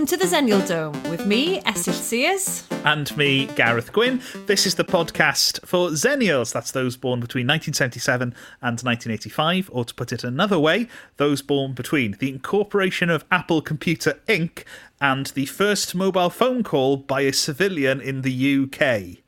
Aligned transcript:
welcome 0.00 0.18
to 0.18 0.26
the 0.26 0.34
Xennial 0.34 0.66
Dome 0.66 1.10
with 1.10 1.26
me, 1.26 1.60
Esyllt 1.60 1.92
Sears. 1.92 2.66
And 2.86 3.14
me, 3.18 3.44
Gareth 3.48 3.92
Gwynn. 3.92 4.22
This 4.46 4.64
is 4.64 4.76
the 4.76 4.84
podcast 4.84 5.60
for 5.66 5.90
Xennials. 5.90 6.54
That's 6.54 6.70
those 6.70 6.96
born 6.96 7.20
between 7.20 7.46
1977 7.46 8.34
and 8.62 8.80
1985, 8.80 9.68
or 9.70 9.84
to 9.84 9.92
put 9.92 10.10
it 10.10 10.24
another 10.24 10.58
way, 10.58 10.88
those 11.18 11.42
born 11.42 11.74
between 11.74 12.12
the 12.12 12.30
incorporation 12.30 13.10
of 13.10 13.26
Apple 13.30 13.60
Computer 13.60 14.18
Inc. 14.26 14.64
and 15.02 15.26
the 15.26 15.44
first 15.44 15.94
mobile 15.94 16.30
phone 16.30 16.62
call 16.62 16.96
by 16.96 17.20
a 17.20 17.32
civilian 17.34 18.00
in 18.00 18.22
the 18.22 18.62
UK. 18.62 19.18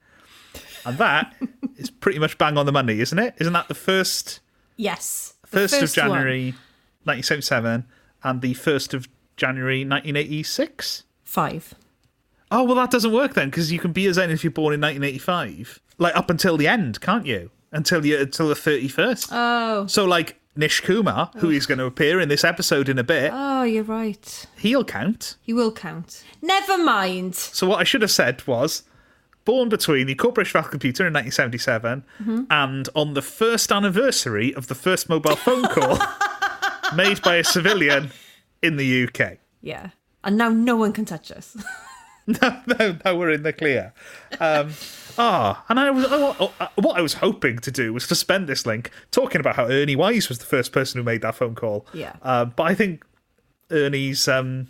And 0.86 0.96
that 0.96 1.36
is 1.76 1.90
pretty 1.90 2.18
much 2.18 2.38
bang 2.38 2.56
on 2.56 2.64
the 2.64 2.72
money, 2.72 2.98
isn't 2.98 3.18
it? 3.18 3.34
Isn't 3.38 3.52
that 3.52 3.68
the 3.68 3.74
first 3.74 4.40
Yes. 4.78 5.34
the 5.42 5.48
first, 5.48 5.74
of 5.74 5.80
one. 5.80 5.88
January 5.92 6.44
1977 7.04 7.84
and 8.24 8.40
the 8.40 8.54
first 8.54 8.94
of 8.94 9.06
January 9.36 9.84
1986? 9.84 11.04
Five. 11.24 11.74
Oh 12.50 12.64
well, 12.64 12.74
that 12.76 12.90
doesn't 12.90 13.12
work 13.12 13.34
then 13.34 13.48
because 13.50 13.72
you 13.72 13.78
can 13.78 13.92
be 13.92 14.06
a 14.06 14.12
Zen 14.14 14.30
if 14.30 14.44
you're 14.44 14.50
born 14.50 14.74
in 14.74 14.80
1985, 14.80 15.80
like 15.98 16.14
up 16.14 16.28
until 16.30 16.56
the 16.56 16.68
end, 16.68 17.00
can't 17.00 17.24
you? 17.26 17.50
Until 17.70 18.04
you 18.04 18.18
until 18.18 18.48
the 18.48 18.54
31st. 18.54 19.28
Oh. 19.32 19.86
so 19.86 20.04
like 20.04 20.38
Nish 20.54 20.80
Kumar, 20.82 21.30
who 21.36 21.48
is 21.48 21.64
going 21.64 21.78
to 21.78 21.86
appear 21.86 22.20
in 22.20 22.28
this 22.28 22.44
episode 22.44 22.90
in 22.90 22.98
a 22.98 23.04
bit, 23.04 23.30
Oh, 23.34 23.62
you're 23.62 23.82
right. 23.84 24.46
he'll 24.58 24.84
count. 24.84 25.36
He 25.40 25.54
will 25.54 25.72
count. 25.72 26.22
Never 26.42 26.76
mind. 26.76 27.34
So 27.34 27.66
what 27.66 27.80
I 27.80 27.84
should 27.84 28.02
have 28.02 28.10
said 28.10 28.46
was. 28.46 28.82
Born 29.44 29.68
between 29.68 30.06
the 30.06 30.14
Corporation 30.14 30.56
of 30.56 30.60
Apple 30.66 30.70
Computer 30.70 31.04
in 31.04 31.12
1977 31.14 32.46
and 32.48 32.88
on 32.94 33.14
the 33.14 33.22
first 33.22 33.72
anniversary 33.72 34.54
of 34.54 34.68
the 34.68 34.74
first 34.76 35.08
mobile 35.08 35.34
phone 35.34 35.64
call 35.64 35.98
made 36.94 37.20
by 37.22 37.34
a 37.34 37.42
civilian 37.42 38.12
in 38.62 38.76
the 38.76 39.04
UK. 39.08 39.38
Yeah. 39.60 39.90
And 40.24 40.36
now 40.36 40.48
no 40.50 40.76
one 40.76 40.92
can 40.92 41.04
touch 41.04 41.30
us. 41.32 41.56
no, 42.26 42.60
no, 42.78 42.96
no, 43.04 43.16
we're 43.16 43.30
in 43.30 43.42
the 43.42 43.52
clear. 43.52 43.92
Um, 44.38 44.70
ah, 45.18 45.64
and 45.68 45.80
I 45.80 45.90
was 45.90 46.06
oh, 46.08 46.52
oh, 46.60 46.68
what 46.76 46.96
I 46.96 47.02
was 47.02 47.14
hoping 47.14 47.58
to 47.58 47.70
do 47.72 47.92
was 47.92 48.06
to 48.08 48.14
spend 48.14 48.48
this 48.48 48.64
link 48.64 48.90
talking 49.10 49.40
about 49.40 49.56
how 49.56 49.64
Ernie 49.66 49.96
Wise 49.96 50.28
was 50.28 50.38
the 50.38 50.44
first 50.44 50.72
person 50.72 50.98
who 50.98 51.04
made 51.04 51.22
that 51.22 51.34
phone 51.34 51.54
call. 51.56 51.86
Yeah. 51.92 52.14
Um, 52.22 52.52
but 52.54 52.64
I 52.64 52.74
think 52.74 53.04
Ernie's 53.70 54.28
um, 54.28 54.68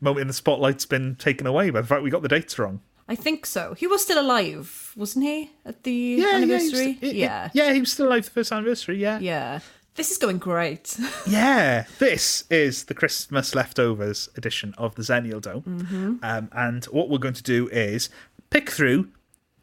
moment 0.00 0.22
in 0.22 0.26
the 0.26 0.32
spotlight's 0.34 0.86
been 0.86 1.14
taken 1.16 1.46
away 1.46 1.70
by 1.70 1.80
the 1.82 1.86
fact 1.86 2.02
we 2.02 2.10
got 2.10 2.22
the 2.22 2.28
dates 2.28 2.58
wrong. 2.58 2.80
I 3.08 3.16
think 3.16 3.44
so. 3.44 3.74
He 3.74 3.86
was 3.88 4.02
still 4.02 4.20
alive, 4.20 4.92
wasn't 4.96 5.24
he, 5.24 5.50
at 5.64 5.82
the 5.82 5.92
Yeah, 5.92 6.16
yeah, 6.16 6.38
he 6.38 6.46
was- 6.46 6.62
anniversary? 6.62 6.98
it- 7.00 7.06
it- 7.08 7.16
yeah. 7.16 7.50
yeah, 7.52 7.72
he 7.72 7.80
was 7.80 7.92
still 7.92 8.06
alive 8.06 8.24
the 8.24 8.30
first 8.30 8.52
anniversary. 8.52 8.98
Yeah, 8.98 9.18
Yeah. 9.18 9.60
This 9.94 10.10
is 10.10 10.18
going 10.18 10.38
great. 10.38 10.96
Yeah, 11.26 11.84
this 11.98 12.44
is 12.50 12.84
the 12.84 12.94
Christmas 12.94 13.54
leftovers 13.54 14.28
edition 14.36 14.74
of 14.78 14.94
the 14.94 15.02
Xennial 15.02 15.40
Dome. 15.40 15.62
Mm-hmm. 15.62 16.16
Um, 16.22 16.48
and 16.52 16.84
what 16.86 17.08
we're 17.08 17.18
going 17.18 17.34
to 17.34 17.42
do 17.42 17.68
is 17.68 18.08
pick 18.50 18.70
through 18.70 19.08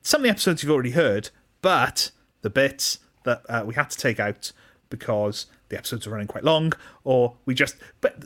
some 0.01 0.21
of 0.21 0.23
the 0.23 0.29
episodes 0.29 0.63
you've 0.63 0.71
already 0.71 0.91
heard, 0.91 1.29
but 1.61 2.11
the 2.41 2.49
bits 2.49 2.99
that 3.23 3.41
uh, 3.49 3.63
we 3.65 3.73
had 3.73 3.89
to 3.89 3.97
take 3.97 4.19
out 4.19 4.53
because 4.89 5.47
the 5.69 5.77
episodes 5.77 6.07
are 6.07 6.11
running 6.11 6.27
quite 6.27 6.43
long, 6.43 6.73
or 7.03 7.35
we 7.45 7.53
just. 7.53 7.75
But 7.99 8.25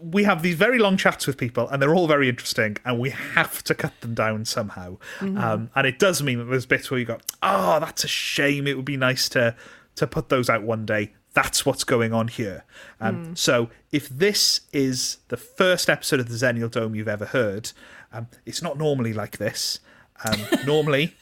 we 0.00 0.24
have 0.24 0.42
these 0.42 0.54
very 0.54 0.78
long 0.78 0.96
chats 0.96 1.26
with 1.26 1.36
people, 1.36 1.68
and 1.68 1.82
they're 1.82 1.94
all 1.94 2.06
very 2.06 2.28
interesting, 2.28 2.78
and 2.84 2.98
we 2.98 3.10
have 3.10 3.62
to 3.64 3.74
cut 3.74 4.00
them 4.00 4.14
down 4.14 4.46
somehow. 4.46 4.96
Um, 5.20 5.70
and 5.74 5.86
it 5.86 5.98
does 5.98 6.22
mean 6.22 6.38
that 6.38 6.44
there's 6.46 6.66
bits 6.66 6.90
where 6.90 6.98
you 6.98 7.06
go, 7.06 7.18
"Oh, 7.42 7.78
that's 7.80 8.04
a 8.04 8.08
shame. 8.08 8.66
It 8.66 8.76
would 8.76 8.86
be 8.86 8.96
nice 8.96 9.28
to 9.30 9.54
to 9.96 10.06
put 10.06 10.28
those 10.28 10.48
out 10.48 10.62
one 10.62 10.86
day." 10.86 11.12
That's 11.34 11.66
what's 11.66 11.84
going 11.84 12.14
on 12.14 12.28
here. 12.28 12.64
Um, 12.98 13.36
So, 13.36 13.68
if 13.92 14.08
this 14.08 14.62
is 14.72 15.18
the 15.28 15.36
first 15.36 15.90
episode 15.90 16.18
of 16.18 16.30
the 16.30 16.34
Xennial 16.34 16.70
Dome 16.70 16.94
you've 16.94 17.08
ever 17.08 17.26
heard, 17.26 17.72
um, 18.10 18.28
it's 18.46 18.62
not 18.62 18.78
normally 18.78 19.12
like 19.12 19.36
this. 19.36 19.80
Um, 20.24 20.40
normally, 20.66 21.14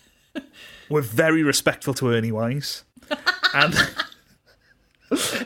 we're 0.89 1.01
very 1.01 1.43
respectful 1.43 1.95
to 1.95 2.11
Ernie 2.11 2.31
Wise, 2.31 2.85
and 3.55 3.75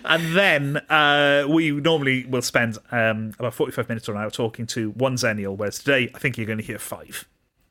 and 0.04 0.36
then 0.36 0.76
uh, 0.88 1.46
we 1.48 1.70
normally 1.70 2.26
will 2.26 2.42
spend 2.42 2.76
um, 2.90 3.32
about 3.38 3.54
forty-five 3.54 3.88
minutes 3.88 4.08
or 4.08 4.12
an 4.12 4.18
hour 4.18 4.30
talking 4.30 4.66
to 4.68 4.90
one 4.90 5.14
Xennial. 5.16 5.56
Whereas 5.56 5.78
today, 5.78 6.10
I 6.14 6.18
think 6.18 6.36
you're 6.36 6.46
going 6.46 6.58
to 6.58 6.64
hear 6.64 6.78
five. 6.78 7.26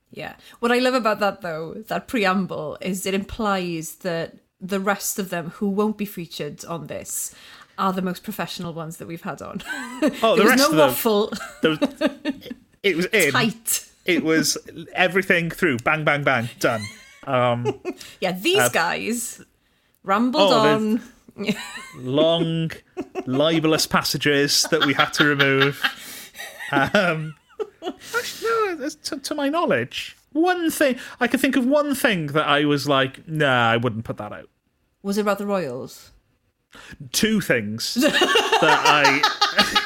Yeah. 0.09 0.35
What 0.59 0.71
I 0.71 0.79
love 0.79 0.93
about 0.93 1.19
that, 1.19 1.41
though, 1.41 1.83
that 1.87 2.07
preamble, 2.07 2.77
is 2.81 3.05
it 3.05 3.13
implies 3.13 3.95
that 3.97 4.37
the 4.59 4.79
rest 4.79 5.19
of 5.19 5.29
them 5.29 5.51
who 5.51 5.69
won't 5.69 5.97
be 5.97 6.05
featured 6.05 6.65
on 6.65 6.87
this 6.87 7.33
are 7.77 7.93
the 7.93 8.01
most 8.01 8.23
professional 8.23 8.73
ones 8.73 8.97
that 8.97 9.07
we've 9.07 9.21
had 9.21 9.41
on. 9.41 9.61
Oh, 10.23 10.35
the 10.35 10.45
rest 10.45 10.57
no 10.59 10.65
of 10.65 10.71
them, 10.71 10.79
waffle. 10.89 11.33
there 11.61 11.71
was- 11.71 12.49
it 12.83 12.95
was 12.95 13.05
in. 13.07 13.31
Tight. 13.31 13.89
It 14.05 14.23
was 14.23 14.57
everything 14.93 15.49
through. 15.51 15.77
Bang, 15.79 16.03
bang, 16.05 16.23
bang. 16.23 16.49
Done. 16.59 16.81
Um, 17.25 17.79
Yeah, 18.21 18.31
these 18.31 18.69
guys 18.69 19.41
rambled 20.03 20.51
oh, 20.53 20.75
on. 20.75 21.01
long, 21.97 22.71
libelous 23.25 23.85
passages 23.85 24.65
that 24.71 24.85
we 24.85 24.93
had 24.93 25.11
to 25.13 25.25
remove. 25.25 25.83
Um, 26.71 27.35
actually, 27.83 28.75
no, 28.75 28.89
to, 29.03 29.19
to 29.19 29.35
my 29.35 29.49
knowledge, 29.49 30.17
one 30.37 30.69
thing 30.69 30.97
I 31.19 31.27
could 31.27 31.39
think 31.39 31.55
of 31.55 31.65
one 31.65 31.95
thing 31.95 32.27
that 32.27 32.47
I 32.47 32.65
was 32.65 32.87
like, 32.87 33.27
nah, 33.27 33.71
I 33.71 33.77
wouldn't 33.77 34.05
put 34.05 34.17
that 34.17 34.31
out. 34.31 34.49
Was 35.03 35.17
it 35.17 35.21
about 35.21 35.37
the 35.37 35.45
Royals? 35.45 36.11
Two 37.11 37.41
things 37.41 37.93
that 37.95 38.13
I 38.61 39.83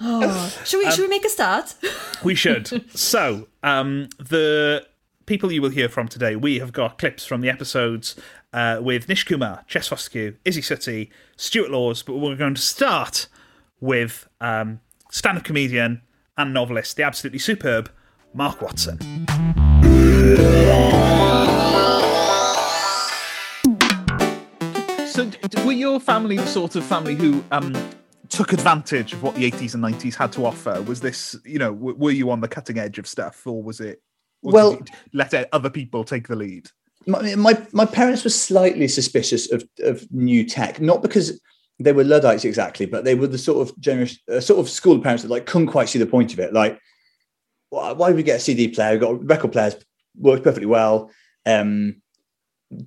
Should 0.64 0.78
we, 0.78 0.90
should 0.90 1.02
we 1.02 1.08
make 1.08 1.24
a 1.24 1.28
start? 1.28 1.74
we 2.22 2.34
should. 2.34 2.84
So, 2.90 3.48
um, 3.62 4.08
the 4.18 4.86
people 5.26 5.50
you 5.50 5.60
will 5.60 5.70
hear 5.70 5.88
from 5.88 6.08
today, 6.08 6.36
we 6.36 6.58
have 6.60 6.72
got 6.72 6.98
clips 6.98 7.26
from 7.26 7.40
the 7.40 7.50
episodes 7.50 8.14
uh, 8.52 8.78
with 8.80 9.08
Nish 9.08 9.24
Kumar, 9.24 9.64
Jess 9.66 9.88
Fostekew, 9.88 10.36
Isy 10.44 10.62
Suttie, 10.62 11.10
Stuart 11.36 11.70
Laws, 11.70 12.02
but 12.02 12.14
we're 12.14 12.36
going 12.36 12.54
to 12.54 12.62
start 12.62 13.26
with 13.80 14.28
um, 14.40 14.80
stand-up 15.10 15.44
comedian 15.44 16.02
and 16.36 16.54
novelist, 16.54 16.96
the 16.96 17.02
absolutely 17.02 17.38
superb 17.40 17.90
Mark 18.34 18.60
Watson. 18.62 18.98
So, 25.06 25.24
d- 25.24 25.36
d- 25.48 25.64
were 25.64 25.72
your 25.72 25.98
family 25.98 26.36
the 26.36 26.46
sort 26.46 26.76
of 26.76 26.84
family 26.84 27.14
who 27.16 27.42
um, 27.50 27.74
took 28.28 28.52
advantage 28.52 29.12
of 29.14 29.22
what 29.22 29.34
the 29.34 29.50
80s 29.50 29.74
and 29.74 29.82
90s 29.82 30.14
had 30.14 30.30
to 30.32 30.46
offer? 30.46 30.80
Was 30.82 31.00
this, 31.00 31.34
you 31.44 31.58
know, 31.58 31.72
w- 31.74 31.96
were 31.96 32.10
you 32.12 32.30
on 32.30 32.40
the 32.40 32.46
cutting 32.46 32.78
edge 32.78 32.98
of 32.98 33.06
stuff, 33.08 33.44
or 33.46 33.60
was 33.62 33.80
it? 33.80 34.00
or 34.42 34.52
Well- 34.52 34.76
did 34.76 34.88
you 34.90 34.94
let 35.14 35.34
other 35.52 35.70
people 35.70 36.04
take 36.04 36.28
the 36.28 36.36
lead. 36.36 36.68
my, 37.06 37.34
my 37.34 37.60
my 37.72 37.84
parents 37.86 38.22
were 38.22 38.30
slightly 38.30 38.86
suspicious 38.86 39.50
of 39.50 39.64
of 39.82 40.06
new 40.12 40.44
tech, 40.44 40.80
not 40.80 41.02
because 41.02 41.40
they 41.80 41.92
were 41.92 42.04
luddites 42.04 42.44
exactly, 42.44 42.86
but 42.86 43.04
they 43.04 43.14
were 43.16 43.26
the 43.28 43.38
sort 43.38 43.66
of 43.68 43.76
generous 43.80 44.18
uh, 44.30 44.40
sort 44.40 44.60
of 44.60 44.68
school 44.68 45.00
parents 45.00 45.22
that 45.24 45.30
like 45.30 45.46
couldn't 45.46 45.68
quite 45.68 45.88
see 45.88 45.98
the 45.98 46.06
point 46.06 46.32
of 46.32 46.38
it. 46.38 46.52
Like, 46.52 46.78
why, 47.70 47.92
would 47.92 48.16
we 48.16 48.22
get 48.22 48.36
a 48.36 48.40
CD 48.40 48.68
player? 48.68 48.92
We 48.92 48.98
got 48.98 49.28
record 49.28 49.52
players 49.52 49.76
worked 50.16 50.44
perfectly 50.44 50.66
well. 50.66 51.10
Um, 51.46 52.02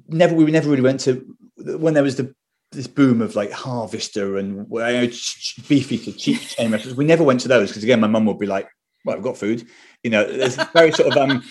never 0.08 0.36
we 0.36 0.50
never 0.52 0.70
really 0.70 0.82
went 0.82 1.00
to 1.02 1.36
when 1.58 1.94
there 1.94 2.04
was 2.04 2.16
the 2.16 2.34
this 2.72 2.88
boom 2.88 3.22
of 3.22 3.36
like 3.36 3.52
Harvester 3.52 4.38
and 4.38 4.68
you 4.72 4.80
know, 4.80 5.08
ch- 5.08 5.60
Beefeater 5.68 6.12
cheap 6.14 6.40
chain 6.42 6.72
records. 6.72 6.96
We 6.96 7.06
never 7.06 7.24
went 7.24 7.42
to 7.42 7.48
those 7.48 7.70
because 7.70 7.84
again, 7.84 8.00
my 8.00 8.08
mum 8.08 8.26
would 8.26 8.40
be 8.40 8.46
like, 8.46 8.70
"Well, 9.06 9.18
we've 9.18 9.24
got 9.24 9.38
food," 9.38 9.68
you 10.04 10.10
know. 10.10 10.26
There's 10.26 10.56
very 10.74 10.92
sort 10.92 11.12
of 11.12 11.18
um, 11.18 11.44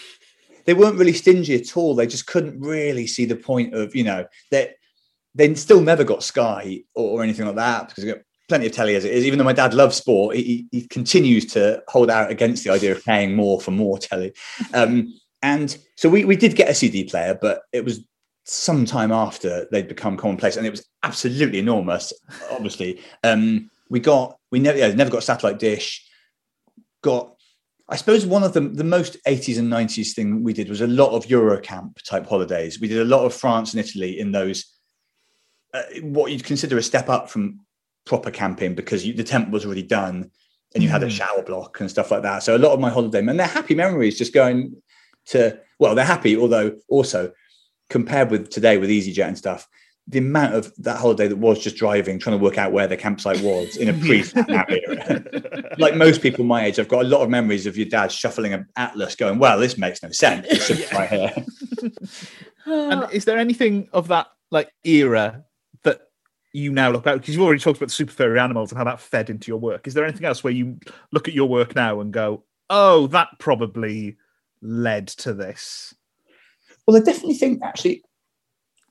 they 0.64 0.74
weren't 0.74 0.98
really 0.98 1.12
stingy 1.12 1.54
at 1.54 1.76
all. 1.76 1.94
They 1.94 2.06
just 2.06 2.26
couldn't 2.26 2.60
really 2.60 3.06
see 3.06 3.24
the 3.24 3.36
point 3.36 3.74
of, 3.74 3.94
you 3.94 4.04
know, 4.04 4.26
that 4.50 4.76
they 5.34 5.54
still 5.54 5.80
never 5.80 6.04
got 6.04 6.22
Sky 6.22 6.82
or, 6.94 7.20
or 7.20 7.22
anything 7.22 7.46
like 7.46 7.56
that 7.56 7.88
because 7.88 8.14
plenty 8.50 8.66
of 8.66 8.72
telly 8.72 8.94
as 8.94 9.04
it 9.04 9.12
is. 9.12 9.24
Even 9.24 9.38
though 9.38 9.44
my 9.44 9.52
dad 9.52 9.72
loves 9.72 9.96
sport, 9.96 10.36
he, 10.36 10.66
he 10.70 10.86
continues 10.88 11.46
to 11.52 11.82
hold 11.88 12.10
out 12.10 12.30
against 12.30 12.64
the 12.64 12.70
idea 12.70 12.92
of 12.92 13.04
paying 13.04 13.34
more 13.34 13.60
for 13.60 13.70
more 13.70 13.98
telly. 13.98 14.34
Um, 14.74 15.14
and 15.42 15.76
so 15.96 16.10
we, 16.10 16.24
we 16.24 16.36
did 16.36 16.56
get 16.56 16.68
a 16.68 16.74
CD 16.74 17.04
player, 17.04 17.38
but 17.40 17.62
it 17.72 17.84
was 17.84 18.04
some 18.44 18.84
time 18.84 19.12
after 19.12 19.66
they'd 19.70 19.88
become 19.88 20.16
commonplace 20.16 20.56
and 20.56 20.66
it 20.66 20.70
was 20.70 20.86
absolutely 21.02 21.58
enormous, 21.58 22.12
obviously. 22.50 23.00
Um, 23.24 23.70
we 23.88 24.00
got, 24.00 24.38
we 24.50 24.58
never, 24.58 24.76
yeah, 24.76 24.92
never 24.92 25.10
got 25.10 25.22
satellite 25.22 25.58
dish, 25.58 26.06
got 27.02 27.34
I 27.90 27.96
suppose 27.96 28.24
one 28.24 28.44
of 28.44 28.52
the, 28.52 28.60
the 28.60 28.84
most 28.84 29.16
80s 29.26 29.58
and 29.58 29.70
90s 29.70 30.14
thing 30.14 30.44
we 30.44 30.52
did 30.52 30.68
was 30.68 30.80
a 30.80 30.86
lot 30.86 31.10
of 31.10 31.26
Eurocamp 31.26 32.00
type 32.04 32.24
holidays. 32.24 32.80
We 32.80 32.86
did 32.86 33.00
a 33.00 33.04
lot 33.04 33.24
of 33.24 33.34
France 33.34 33.74
and 33.74 33.84
Italy 33.84 34.20
in 34.20 34.30
those, 34.30 34.64
uh, 35.74 35.82
what 36.02 36.30
you'd 36.30 36.44
consider 36.44 36.78
a 36.78 36.82
step 36.84 37.08
up 37.08 37.28
from 37.28 37.60
proper 38.04 38.30
camping 38.30 38.74
because 38.74 39.06
you, 39.06 39.12
the 39.12 39.24
tent 39.24 39.50
was 39.50 39.64
already 39.64 39.82
done 39.82 40.30
and 40.74 40.82
you 40.82 40.88
had 40.88 41.02
a 41.02 41.06
mm. 41.06 41.10
shower 41.10 41.42
block 41.42 41.80
and 41.80 41.90
stuff 41.90 42.10
like 42.10 42.22
that. 42.22 42.42
So 42.42 42.56
a 42.56 42.58
lot 42.58 42.72
of 42.72 42.80
my 42.80 42.90
holiday, 42.90 43.18
and 43.18 43.38
they're 43.38 43.46
happy 43.46 43.74
memories 43.74 44.18
just 44.18 44.32
going 44.32 44.80
to, 45.26 45.58
well, 45.78 45.94
they're 45.94 46.04
happy, 46.04 46.36
although 46.36 46.76
also 46.88 47.32
compared 47.88 48.30
with 48.30 48.50
today 48.50 48.78
with 48.78 48.90
EasyJet 48.90 49.26
and 49.26 49.38
stuff, 49.38 49.68
the 50.06 50.18
amount 50.18 50.54
of 50.54 50.72
that 50.78 50.98
holiday 50.98 51.28
that 51.28 51.36
was 51.36 51.62
just 51.62 51.76
driving, 51.76 52.18
trying 52.18 52.36
to 52.36 52.42
work 52.42 52.58
out 52.58 52.72
where 52.72 52.86
the 52.86 52.96
campsite 52.96 53.40
was 53.42 53.76
in 53.76 53.88
a 53.88 53.92
pre 54.06 54.24
era. 54.34 55.24
like 55.78 55.94
most 55.94 56.20
people 56.20 56.44
my 56.44 56.64
age, 56.64 56.78
I've 56.78 56.88
got 56.88 57.04
a 57.04 57.08
lot 57.08 57.22
of 57.22 57.30
memories 57.30 57.66
of 57.66 57.76
your 57.76 57.86
dad 57.86 58.10
shuffling 58.10 58.52
an 58.52 58.66
atlas, 58.76 59.14
going, 59.14 59.38
"Well, 59.38 59.58
this 59.58 59.78
makes 59.78 60.02
no 60.02 60.10
sense." 60.10 60.46
It's 60.50 60.92
right 60.92 61.08
here. 61.08 61.32
And 62.66 63.12
is 63.12 63.24
there 63.24 63.38
anything 63.38 63.88
of 63.92 64.08
that 64.08 64.26
like 64.50 64.72
era 64.84 65.44
you 66.52 66.72
now 66.72 66.90
look 66.90 67.04
back 67.04 67.14
because 67.16 67.34
you've 67.34 67.44
already 67.44 67.60
talked 67.60 67.78
about 67.78 67.88
the 67.88 67.94
super 67.94 68.12
furry 68.12 68.40
animals 68.40 68.70
and 68.70 68.78
how 68.78 68.84
that 68.84 69.00
fed 69.00 69.30
into 69.30 69.48
your 69.48 69.58
work? 69.58 69.86
Is 69.86 69.94
there 69.94 70.04
anything 70.04 70.24
else 70.24 70.42
where 70.42 70.52
you 70.52 70.78
look 71.12 71.28
at 71.28 71.34
your 71.34 71.48
work 71.48 71.74
now 71.74 72.00
and 72.00 72.12
go, 72.12 72.44
"Oh, 72.68 73.06
that 73.08 73.28
probably 73.38 74.16
led 74.62 75.08
to 75.08 75.32
this"? 75.32 75.94
Well, 76.86 76.96
I 76.96 77.00
definitely 77.00 77.34
think 77.34 77.62
actually, 77.62 78.02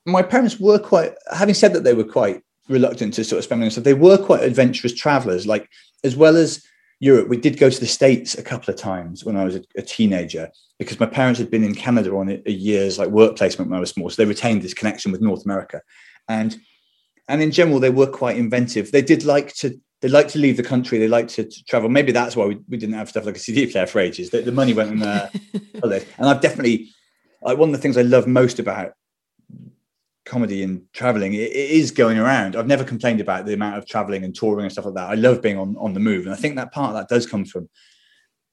my 0.06 0.22
parents 0.22 0.58
were 0.58 0.78
quite. 0.78 1.14
Having 1.32 1.54
said 1.54 1.72
that, 1.74 1.84
they 1.84 1.94
were 1.94 2.04
quite 2.04 2.42
reluctant 2.68 3.14
to 3.14 3.24
sort 3.24 3.38
of 3.38 3.44
spend 3.44 3.60
money 3.60 3.66
on 3.66 3.72
stuff. 3.72 3.84
They 3.84 3.94
were 3.94 4.16
quite 4.16 4.42
adventurous 4.42 4.94
travelers. 4.94 5.46
Like 5.46 5.68
as 6.04 6.16
well 6.16 6.36
as 6.36 6.64
Europe, 7.00 7.28
we 7.28 7.36
did 7.36 7.58
go 7.58 7.70
to 7.70 7.80
the 7.80 7.86
States 7.86 8.36
a 8.36 8.42
couple 8.42 8.72
of 8.72 8.78
times 8.78 9.24
when 9.24 9.36
I 9.36 9.44
was 9.44 9.56
a, 9.56 9.62
a 9.76 9.82
teenager 9.82 10.50
because 10.78 11.00
my 11.00 11.06
parents 11.06 11.38
had 11.38 11.50
been 11.50 11.64
in 11.64 11.74
Canada 11.74 12.14
on 12.14 12.28
a, 12.28 12.42
a, 12.46 12.52
year's 12.52 12.98
like 12.98 13.08
work 13.08 13.36
placement 13.36 13.70
when 13.70 13.76
I 13.76 13.80
was 13.80 13.90
small. 13.90 14.10
So 14.10 14.22
they 14.22 14.28
retained 14.28 14.62
this 14.62 14.74
connection 14.74 15.10
with 15.10 15.20
North 15.22 15.44
America. 15.44 15.80
And 16.28 16.58
and 17.30 17.42
in 17.42 17.50
general, 17.50 17.80
they 17.80 17.90
were 17.90 18.06
quite 18.06 18.36
inventive. 18.36 18.92
They 18.92 19.02
did 19.02 19.24
like 19.24 19.54
to 19.56 19.78
they 20.00 20.08
like 20.08 20.28
to 20.28 20.38
leave 20.38 20.56
the 20.56 20.62
country. 20.62 20.98
They 20.98 21.08
like 21.08 21.28
to, 21.28 21.44
to 21.44 21.64
travel. 21.64 21.88
Maybe 21.88 22.10
that's 22.10 22.34
why 22.34 22.46
we, 22.46 22.58
we 22.68 22.78
didn't 22.78 22.94
have 22.94 23.10
stuff 23.10 23.26
like 23.26 23.36
a 23.36 23.38
CD 23.38 23.66
player 23.66 23.86
for 23.86 24.00
ages. 24.00 24.30
The, 24.30 24.40
the 24.40 24.52
money 24.52 24.72
went 24.72 25.02
uh, 25.02 25.28
holidays. 25.74 26.06
And 26.16 26.28
I've 26.28 26.40
definitely 26.40 26.90
like 27.42 27.58
one 27.58 27.68
of 27.68 27.74
the 27.74 27.82
things 27.82 27.96
I 27.96 28.02
love 28.02 28.26
most 28.26 28.58
about 28.58 28.92
comedy 30.26 30.62
and 30.62 30.82
traveling 30.92 31.34
it, 31.34 31.50
it 31.50 31.70
is 31.70 31.90
going 31.90 32.18
around 32.18 32.54
i've 32.54 32.66
never 32.66 32.84
complained 32.84 33.20
about 33.20 33.46
the 33.46 33.54
amount 33.54 33.76
of 33.76 33.86
traveling 33.86 34.22
and 34.22 34.34
touring 34.34 34.64
and 34.64 34.70
stuff 34.70 34.84
like 34.84 34.94
that 34.94 35.08
i 35.08 35.14
love 35.14 35.40
being 35.40 35.58
on 35.58 35.74
on 35.78 35.94
the 35.94 35.98
move 35.98 36.26
and 36.26 36.32
i 36.32 36.36
think 36.36 36.54
that 36.54 36.70
part 36.70 36.90
of 36.90 36.94
that 36.94 37.08
does 37.12 37.26
come 37.26 37.44
from 37.44 37.68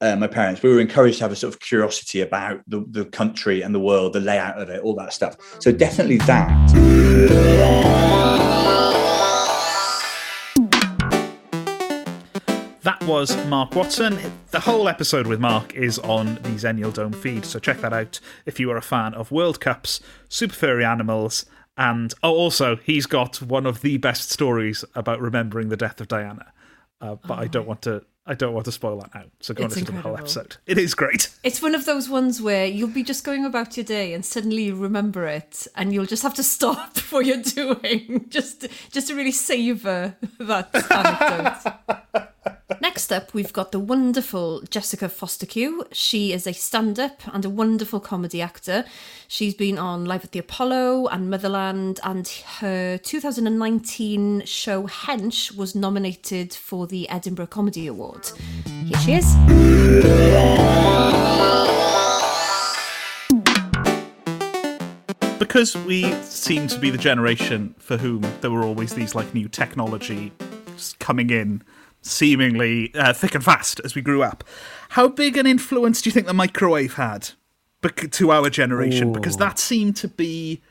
uh, 0.00 0.16
my 0.16 0.26
parents 0.26 0.62
we 0.62 0.70
were 0.70 0.80
encouraged 0.80 1.18
to 1.18 1.24
have 1.24 1.32
a 1.32 1.36
sort 1.36 1.52
of 1.52 1.60
curiosity 1.60 2.20
about 2.20 2.60
the, 2.66 2.84
the 2.90 3.04
country 3.06 3.62
and 3.62 3.74
the 3.74 3.80
world 3.80 4.12
the 4.12 4.20
layout 4.20 4.60
of 4.60 4.68
it 4.68 4.80
all 4.82 4.94
that 4.94 5.12
stuff 5.12 5.36
so 5.60 5.72
definitely 5.72 6.18
that 6.18 6.48
That 12.82 13.02
was 13.04 13.36
Mark 13.48 13.74
Watson. 13.74 14.18
The 14.50 14.60
whole 14.60 14.88
episode 14.88 15.26
with 15.26 15.40
Mark 15.40 15.74
is 15.74 15.98
on 15.98 16.36
the 16.36 16.56
Xennial 16.56 16.90
Dome 16.90 17.12
feed, 17.12 17.44
so 17.44 17.58
check 17.58 17.82
that 17.82 17.92
out 17.92 18.18
if 18.46 18.58
you 18.58 18.70
are 18.70 18.78
a 18.78 18.82
fan 18.82 19.12
of 19.12 19.30
World 19.30 19.60
Cups, 19.60 20.00
super 20.30 20.54
furry 20.54 20.86
animals, 20.86 21.44
and 21.76 22.14
oh, 22.22 22.32
also 22.32 22.76
he's 22.76 23.04
got 23.04 23.42
one 23.42 23.66
of 23.66 23.82
the 23.82 23.98
best 23.98 24.30
stories 24.30 24.86
about 24.94 25.20
remembering 25.20 25.68
the 25.68 25.76
death 25.76 26.00
of 26.00 26.08
Diana. 26.08 26.52
Uh, 27.00 27.16
but 27.26 27.38
oh. 27.38 27.42
I 27.42 27.46
don't 27.46 27.68
want 27.68 27.82
to. 27.82 28.04
I 28.28 28.34
don't 28.34 28.52
want 28.52 28.66
to 28.66 28.72
spoil 28.72 29.00
that 29.00 29.14
now. 29.14 29.24
So 29.40 29.54
go 29.54 29.64
it's 29.64 29.74
and 29.74 29.86
listen 29.86 29.96
incredible. 29.96 30.02
to 30.02 30.02
the 30.02 30.08
whole 30.08 30.18
episode. 30.18 30.56
It 30.66 30.76
is 30.76 30.94
great. 30.94 31.30
It's 31.42 31.62
one 31.62 31.74
of 31.74 31.86
those 31.86 32.10
ones 32.10 32.42
where 32.42 32.66
you'll 32.66 32.88
be 32.88 33.02
just 33.02 33.24
going 33.24 33.46
about 33.46 33.76
your 33.78 33.84
day 33.84 34.12
and 34.12 34.22
suddenly 34.24 34.64
you 34.64 34.76
remember 34.76 35.26
it, 35.26 35.66
and 35.74 35.94
you'll 35.94 36.04
just 36.04 36.22
have 36.22 36.34
to 36.34 36.42
stop 36.42 36.98
what 37.10 37.24
you're 37.24 37.42
doing 37.42 38.26
just 38.28 38.66
just 38.92 39.08
to 39.08 39.14
really 39.14 39.32
savor 39.32 40.14
that 40.38 40.68
anecdote. 40.90 42.57
Next 42.82 43.10
up, 43.10 43.32
we've 43.32 43.52
got 43.52 43.72
the 43.72 43.80
wonderful 43.80 44.60
Jessica 44.68 45.06
Fostekew. 45.06 45.86
She 45.90 46.34
is 46.34 46.46
a 46.46 46.52
stand 46.52 47.00
up 47.00 47.22
and 47.32 47.42
a 47.46 47.48
wonderful 47.48 47.98
comedy 47.98 48.42
actor. 48.42 48.84
She's 49.26 49.54
been 49.54 49.78
on 49.78 50.04
Live 50.04 50.22
at 50.24 50.32
the 50.32 50.38
Apollo 50.38 51.06
and 51.06 51.30
Motherland, 51.30 51.98
and 52.04 52.28
her 52.28 52.98
2019 52.98 54.44
show 54.44 54.86
Hench 54.86 55.56
was 55.56 55.74
nominated 55.74 56.52
for 56.52 56.86
the 56.86 57.08
Edinburgh 57.08 57.46
Comedy 57.46 57.86
Award. 57.86 58.30
Here 58.84 58.98
she 58.98 59.14
is. 59.14 59.34
Because 65.38 65.74
we 65.86 66.12
seem 66.22 66.66
to 66.66 66.78
be 66.78 66.90
the 66.90 66.98
generation 66.98 67.74
for 67.78 67.96
whom 67.96 68.26
there 68.42 68.50
were 68.50 68.62
always 68.62 68.94
these 68.94 69.14
like 69.14 69.32
new 69.32 69.48
technology 69.48 70.32
coming 70.98 71.30
in 71.30 71.62
seemingly 72.02 72.94
uh, 72.94 73.12
thick 73.12 73.34
and 73.34 73.44
fast 73.44 73.80
as 73.84 73.94
we 73.94 74.02
grew 74.02 74.22
up. 74.22 74.44
How 74.90 75.08
big 75.08 75.36
an 75.36 75.46
influence 75.46 76.02
do 76.02 76.08
you 76.08 76.12
think 76.12 76.26
the 76.26 76.34
microwave 76.34 76.94
had 76.94 77.30
to 77.82 78.30
our 78.30 78.50
generation? 78.50 79.10
Ooh. 79.10 79.12
Because 79.12 79.36
that 79.36 79.58
seemed 79.58 79.96
to 79.96 80.08
be 80.08 80.62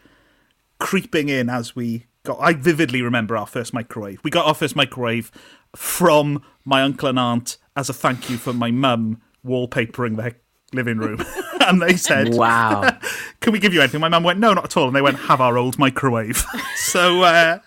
creeping 0.80 1.30
in 1.30 1.50
as 1.50 1.76
we 1.76 2.06
got. 2.24 2.40
I 2.40 2.54
vividly 2.54 3.02
remember 3.02 3.38
our 3.38 3.48
first 3.48 3.74
microwave. 3.74 4.20
We 4.24 4.32
got 4.32 4.46
our 4.46 4.54
first 4.54 4.76
microwave 4.76 5.32
from 5.76 6.44
my 6.66 6.82
uncle 6.82 7.10
and 7.10 7.20
aunt 7.20 7.58
as 7.76 7.90
a 7.90 7.94
thank 7.94 8.30
you 8.30 8.38
for 8.38 8.54
my 8.54 8.72
mum 8.72 9.22
wallpapering 9.46 10.18
their 10.18 10.36
living 10.74 10.98
room. 10.98 11.24
and 11.62 11.82
they 11.82 11.96
said, 11.96 12.34
Wow. 12.34 12.98
Can 13.40 13.54
we 13.54 13.60
give 13.60 13.74
you 13.74 13.82
anything? 13.82 14.02
My 14.02 14.10
mum 14.10 14.24
went, 14.24 14.40
No, 14.40 14.54
not 14.54 14.66
at 14.66 14.78
all. 14.78 14.88
And 14.88 14.96
they 14.96 15.02
went, 15.02 15.20
Have 15.20 15.42
our 15.42 15.58
old 15.58 15.78
microwave. 15.78 16.44
so, 16.76 17.22
uh, 17.24 17.60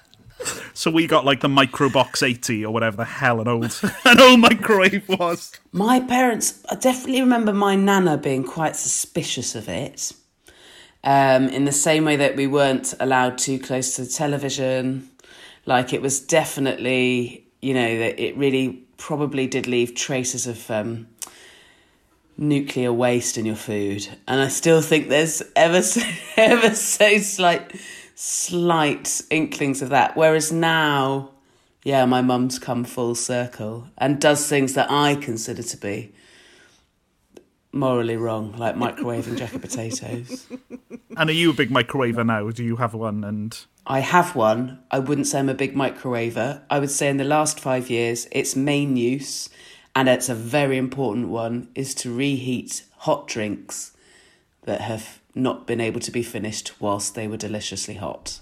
so 0.74 0.90
we 0.90 1.06
got 1.06 1.24
like 1.24 1.40
the 1.40 1.48
Microbox 1.48 2.22
80 2.22 2.64
or 2.64 2.72
whatever 2.72 2.96
the 2.96 3.04
hell 3.04 3.40
an 3.40 3.48
old 3.48 3.80
an 4.04 4.20
old 4.20 4.40
microwave 4.40 5.08
was. 5.08 5.52
My 5.72 6.00
parents, 6.00 6.62
I 6.70 6.76
definitely 6.76 7.20
remember 7.20 7.52
my 7.52 7.76
nana 7.76 8.16
being 8.16 8.44
quite 8.44 8.76
suspicious 8.76 9.54
of 9.54 9.68
it. 9.68 10.12
Um, 11.02 11.48
in 11.48 11.64
the 11.64 11.72
same 11.72 12.04
way 12.04 12.16
that 12.16 12.36
we 12.36 12.46
weren't 12.46 12.92
allowed 13.00 13.38
too 13.38 13.58
close 13.58 13.96
to 13.96 14.04
the 14.04 14.10
television. 14.10 15.10
Like 15.64 15.92
it 15.92 16.02
was 16.02 16.20
definitely, 16.20 17.46
you 17.62 17.72
know, 17.72 17.98
that 17.98 18.22
it 18.22 18.36
really 18.36 18.84
probably 18.98 19.46
did 19.46 19.66
leave 19.66 19.94
traces 19.94 20.46
of 20.46 20.70
um, 20.70 21.08
nuclear 22.36 22.92
waste 22.92 23.38
in 23.38 23.46
your 23.46 23.56
food. 23.56 24.06
And 24.28 24.40
I 24.40 24.48
still 24.48 24.82
think 24.82 25.08
there's 25.08 25.42
ever 25.56 25.82
so, 25.82 26.02
ever 26.36 26.74
so 26.74 27.18
slight 27.18 27.72
slight 28.20 29.22
inklings 29.30 29.80
of 29.80 29.88
that. 29.88 30.14
Whereas 30.14 30.52
now, 30.52 31.30
yeah, 31.82 32.04
my 32.04 32.20
mum's 32.20 32.58
come 32.58 32.84
full 32.84 33.14
circle 33.14 33.86
and 33.96 34.20
does 34.20 34.46
things 34.46 34.74
that 34.74 34.90
I 34.90 35.14
consider 35.14 35.62
to 35.62 35.76
be 35.78 36.12
morally 37.72 38.18
wrong, 38.18 38.52
like 38.58 38.74
microwaving 38.74 39.38
jacket 39.38 39.62
potatoes. 39.62 40.46
And 41.16 41.30
are 41.30 41.32
you 41.32 41.48
a 41.50 41.54
big 41.54 41.70
microwaver 41.70 42.26
now? 42.26 42.50
Do 42.50 42.62
you 42.62 42.76
have 42.76 42.92
one? 42.92 43.24
And 43.24 43.58
I 43.86 44.00
have 44.00 44.36
one. 44.36 44.80
I 44.90 44.98
wouldn't 44.98 45.26
say 45.26 45.38
I'm 45.38 45.48
a 45.48 45.54
big 45.54 45.74
microwaver. 45.74 46.60
I 46.68 46.78
would 46.78 46.90
say 46.90 47.08
in 47.08 47.16
the 47.16 47.24
last 47.24 47.58
five 47.58 47.88
years, 47.88 48.28
its 48.32 48.54
main 48.54 48.98
use, 48.98 49.48
and 49.96 50.10
it's 50.10 50.28
a 50.28 50.34
very 50.34 50.76
important 50.76 51.28
one, 51.28 51.68
is 51.74 51.94
to 51.94 52.14
reheat 52.14 52.84
hot 52.98 53.26
drinks 53.28 53.96
that 54.64 54.82
have 54.82 55.19
not 55.34 55.66
been 55.66 55.80
able 55.80 56.00
to 56.00 56.10
be 56.10 56.22
finished 56.22 56.80
whilst 56.80 57.14
they 57.14 57.28
were 57.28 57.36
deliciously 57.36 57.94
hot. 57.94 58.40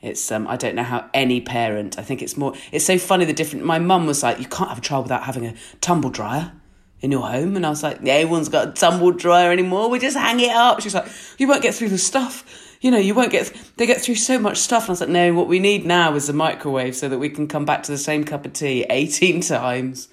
It's 0.00 0.30
um 0.30 0.46
I 0.46 0.56
don't 0.56 0.74
know 0.74 0.82
how 0.82 1.08
any 1.14 1.40
parent 1.40 1.98
I 1.98 2.02
think 2.02 2.20
it's 2.20 2.36
more 2.36 2.54
it's 2.72 2.84
so 2.84 2.98
funny 2.98 3.24
the 3.24 3.32
different 3.32 3.64
my 3.64 3.78
mum 3.78 4.06
was 4.06 4.22
like 4.22 4.38
you 4.38 4.46
can't 4.46 4.68
have 4.68 4.78
a 4.78 4.82
child 4.82 5.06
without 5.06 5.24
having 5.24 5.46
a 5.46 5.54
tumble 5.80 6.10
dryer 6.10 6.52
in 7.00 7.10
your 7.10 7.26
home 7.26 7.56
and 7.56 7.64
I 7.64 7.70
was 7.70 7.82
like 7.82 8.06
everyone's 8.06 8.50
got 8.50 8.68
a 8.68 8.72
tumble 8.72 9.12
dryer 9.12 9.50
anymore 9.50 9.88
we 9.88 9.98
just 9.98 10.16
hang 10.16 10.40
it 10.40 10.50
up. 10.50 10.82
She's 10.82 10.94
like 10.94 11.06
you 11.38 11.48
won't 11.48 11.62
get 11.62 11.74
through 11.74 11.88
the 11.88 11.98
stuff 11.98 12.76
you 12.82 12.90
know 12.90 12.98
you 12.98 13.14
won't 13.14 13.32
get 13.32 13.50
they 13.78 13.86
get 13.86 14.02
through 14.02 14.16
so 14.16 14.38
much 14.38 14.58
stuff. 14.58 14.82
And 14.84 14.90
I 14.90 14.92
was 14.92 15.00
like 15.00 15.10
no 15.10 15.32
what 15.32 15.48
we 15.48 15.58
need 15.58 15.86
now 15.86 16.14
is 16.14 16.28
a 16.28 16.34
microwave 16.34 16.94
so 16.94 17.08
that 17.08 17.18
we 17.18 17.30
can 17.30 17.48
come 17.48 17.64
back 17.64 17.82
to 17.84 17.92
the 17.92 17.98
same 17.98 18.24
cup 18.24 18.44
of 18.44 18.52
tea 18.52 18.84
18 18.90 19.40
times 19.56 20.08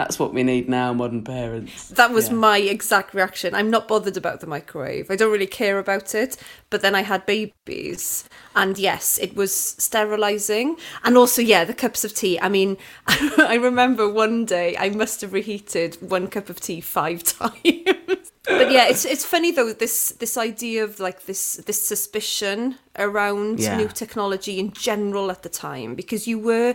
that's 0.00 0.18
what 0.18 0.32
we 0.32 0.42
need 0.42 0.66
now, 0.66 0.94
modern 0.94 1.22
parents. 1.22 1.88
That 1.88 2.10
was 2.10 2.28
yeah. 2.28 2.34
my 2.36 2.56
exact 2.56 3.12
reaction. 3.12 3.54
I'm 3.54 3.68
not 3.68 3.86
bothered 3.86 4.16
about 4.16 4.40
the 4.40 4.46
microwave. 4.46 5.10
I 5.10 5.16
don't 5.16 5.30
really 5.30 5.46
care 5.46 5.78
about 5.78 6.14
it. 6.14 6.38
But 6.70 6.80
then 6.80 6.94
I 6.94 7.02
had 7.02 7.26
babies, 7.26 8.26
and 8.56 8.78
yes, 8.78 9.18
it 9.18 9.36
was 9.36 9.54
sterilizing. 9.54 10.78
And 11.04 11.18
also, 11.18 11.42
yeah, 11.42 11.64
the 11.64 11.74
cups 11.74 12.02
of 12.02 12.14
tea. 12.14 12.40
I 12.40 12.48
mean, 12.48 12.78
I 13.06 13.58
remember 13.60 14.08
one 14.08 14.46
day 14.46 14.74
I 14.78 14.88
must 14.88 15.20
have 15.20 15.34
reheated 15.34 15.96
one 16.00 16.28
cup 16.28 16.48
of 16.48 16.60
tea 16.60 16.80
five 16.80 17.22
times. 17.38 18.32
but 18.46 18.72
yeah, 18.72 18.88
it's 18.88 19.04
it's 19.04 19.26
funny 19.26 19.50
though 19.50 19.74
this 19.74 20.12
this 20.18 20.38
idea 20.38 20.82
of 20.82 20.98
like 20.98 21.26
this 21.26 21.56
this 21.66 21.86
suspicion 21.86 22.76
around 22.96 23.60
yeah. 23.60 23.76
new 23.76 23.88
technology 23.88 24.58
in 24.58 24.72
general 24.72 25.30
at 25.30 25.42
the 25.42 25.50
time 25.50 25.94
because 25.94 26.26
you 26.26 26.38
were 26.38 26.74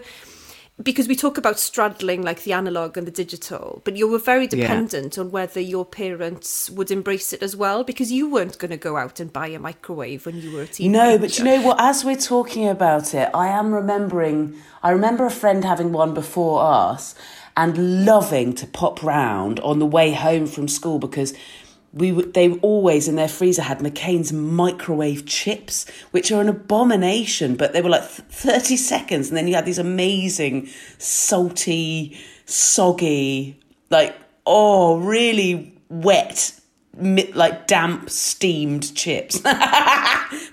because 0.83 1.07
we 1.07 1.15
talk 1.15 1.37
about 1.37 1.57
straddling 1.57 2.21
like 2.21 2.43
the 2.43 2.51
analog 2.51 2.97
and 2.97 3.07
the 3.07 3.11
digital, 3.11 3.81
but 3.85 3.95
you 3.95 4.09
were 4.09 4.19
very 4.19 4.45
dependent 4.45 5.15
yeah. 5.15 5.23
on 5.23 5.31
whether 5.31 5.61
your 5.61 5.85
parents 5.85 6.69
would 6.69 6.91
embrace 6.91 7.31
it 7.31 7.41
as 7.41 7.55
well, 7.55 7.83
because 7.85 8.11
you 8.11 8.29
weren't 8.29 8.57
going 8.57 8.71
to 8.71 8.77
go 8.77 8.97
out 8.97 9.21
and 9.21 9.31
buy 9.31 9.47
a 9.47 9.59
microwave 9.59 10.25
when 10.25 10.41
you 10.41 10.51
were 10.51 10.63
a 10.63 10.67
teenager. 10.67 11.03
No, 11.03 11.17
but 11.17 11.37
you 11.37 11.45
know 11.45 11.61
what? 11.61 11.77
As 11.79 12.03
we're 12.03 12.17
talking 12.17 12.67
about 12.67 13.13
it, 13.13 13.29
I 13.33 13.47
am 13.47 13.73
remembering. 13.73 14.55
I 14.83 14.89
remember 14.89 15.25
a 15.25 15.31
friend 15.31 15.63
having 15.63 15.93
one 15.93 16.13
before 16.13 16.61
us 16.61 17.15
and 17.55 18.05
loving 18.05 18.53
to 18.55 18.67
pop 18.67 19.01
round 19.01 19.61
on 19.61 19.79
the 19.79 19.85
way 19.85 20.11
home 20.11 20.45
from 20.45 20.67
school 20.67 20.99
because 20.99 21.33
we 21.95 22.11
they 22.11 22.51
always 22.57 23.07
in 23.07 23.15
their 23.15 23.29
freezer 23.29 23.61
had 23.61 23.79
McCain's 23.79 24.33
microwave 24.33 25.25
chips, 25.25 25.89
which 26.11 26.29
are 26.29 26.41
an 26.41 26.49
abomination, 26.49 27.55
but 27.55 27.71
they 27.71 27.81
were 27.81 27.89
like 27.89 28.01
th- 28.01 28.27
30 28.29 28.75
seconds. 28.75 29.29
And 29.29 29.37
then 29.37 29.47
you 29.47 29.55
had 29.55 29.65
these 29.65 29.79
amazing, 29.79 30.67
salty, 30.97 32.17
soggy, 32.45 33.57
like, 33.89 34.13
oh, 34.45 34.97
really 34.97 35.73
wet, 35.87 36.59
mi- 36.97 37.31
like 37.31 37.65
damp, 37.65 38.09
steamed 38.09 38.93
chips. 38.93 39.39
but 39.39 39.55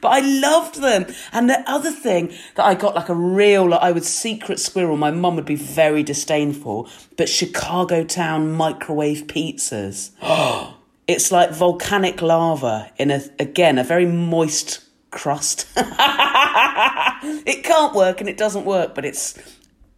I 0.05 0.21
loved 0.21 0.81
them. 0.81 1.07
And 1.33 1.51
the 1.51 1.69
other 1.69 1.91
thing 1.91 2.33
that 2.55 2.65
I 2.65 2.77
got 2.77 2.95
like 2.95 3.09
a 3.09 3.17
real, 3.17 3.69
like, 3.69 3.83
I 3.83 3.91
would 3.91 4.05
secret 4.05 4.61
squirrel, 4.61 4.97
my 4.97 5.11
mum 5.11 5.35
would 5.35 5.45
be 5.45 5.57
very 5.57 6.05
disdainful, 6.05 6.89
but 7.17 7.29
Chicago 7.29 8.05
Town 8.05 8.53
microwave 8.53 9.27
pizzas. 9.27 10.11
It's 11.13 11.31
like 11.31 11.51
volcanic 11.51 12.23
lava 12.23 12.91
in 12.97 13.11
a 13.11 13.23
again 13.39 13.79
a 13.79 13.85
very 13.85 14.07
moist 14.07 14.81
crust. 15.11 15.67
it 15.77 17.63
can't 17.63 17.95
work 17.95 18.21
and 18.21 18.29
it 18.29 18.37
doesn't 18.37 18.65
work, 18.65 18.95
but 18.95 19.05
it's 19.05 19.39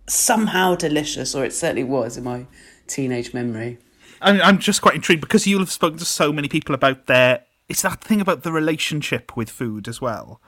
somehow 0.06 0.74
delicious, 0.74 1.34
or 1.34 1.44
it 1.44 1.52
certainly 1.52 1.84
was 1.84 2.16
in 2.16 2.24
my 2.24 2.46
teenage 2.86 3.32
memory. 3.32 3.78
I'm, 4.20 4.58
just 4.58 4.80
quite 4.80 4.94
intrigued 4.94 5.20
because 5.20 5.46
you'll 5.46 5.60
have 5.60 5.70
spoken 5.70 5.98
to 5.98 6.04
so 6.04 6.32
many 6.32 6.48
people 6.48 6.74
about 6.74 7.06
their. 7.06 7.44
It's 7.68 7.82
that 7.82 8.00
thing 8.00 8.20
about 8.20 8.42
the 8.42 8.52
relationship 8.52 9.36
with 9.36 9.50
food 9.50 9.88
as 9.88 10.00
well. 10.00 10.40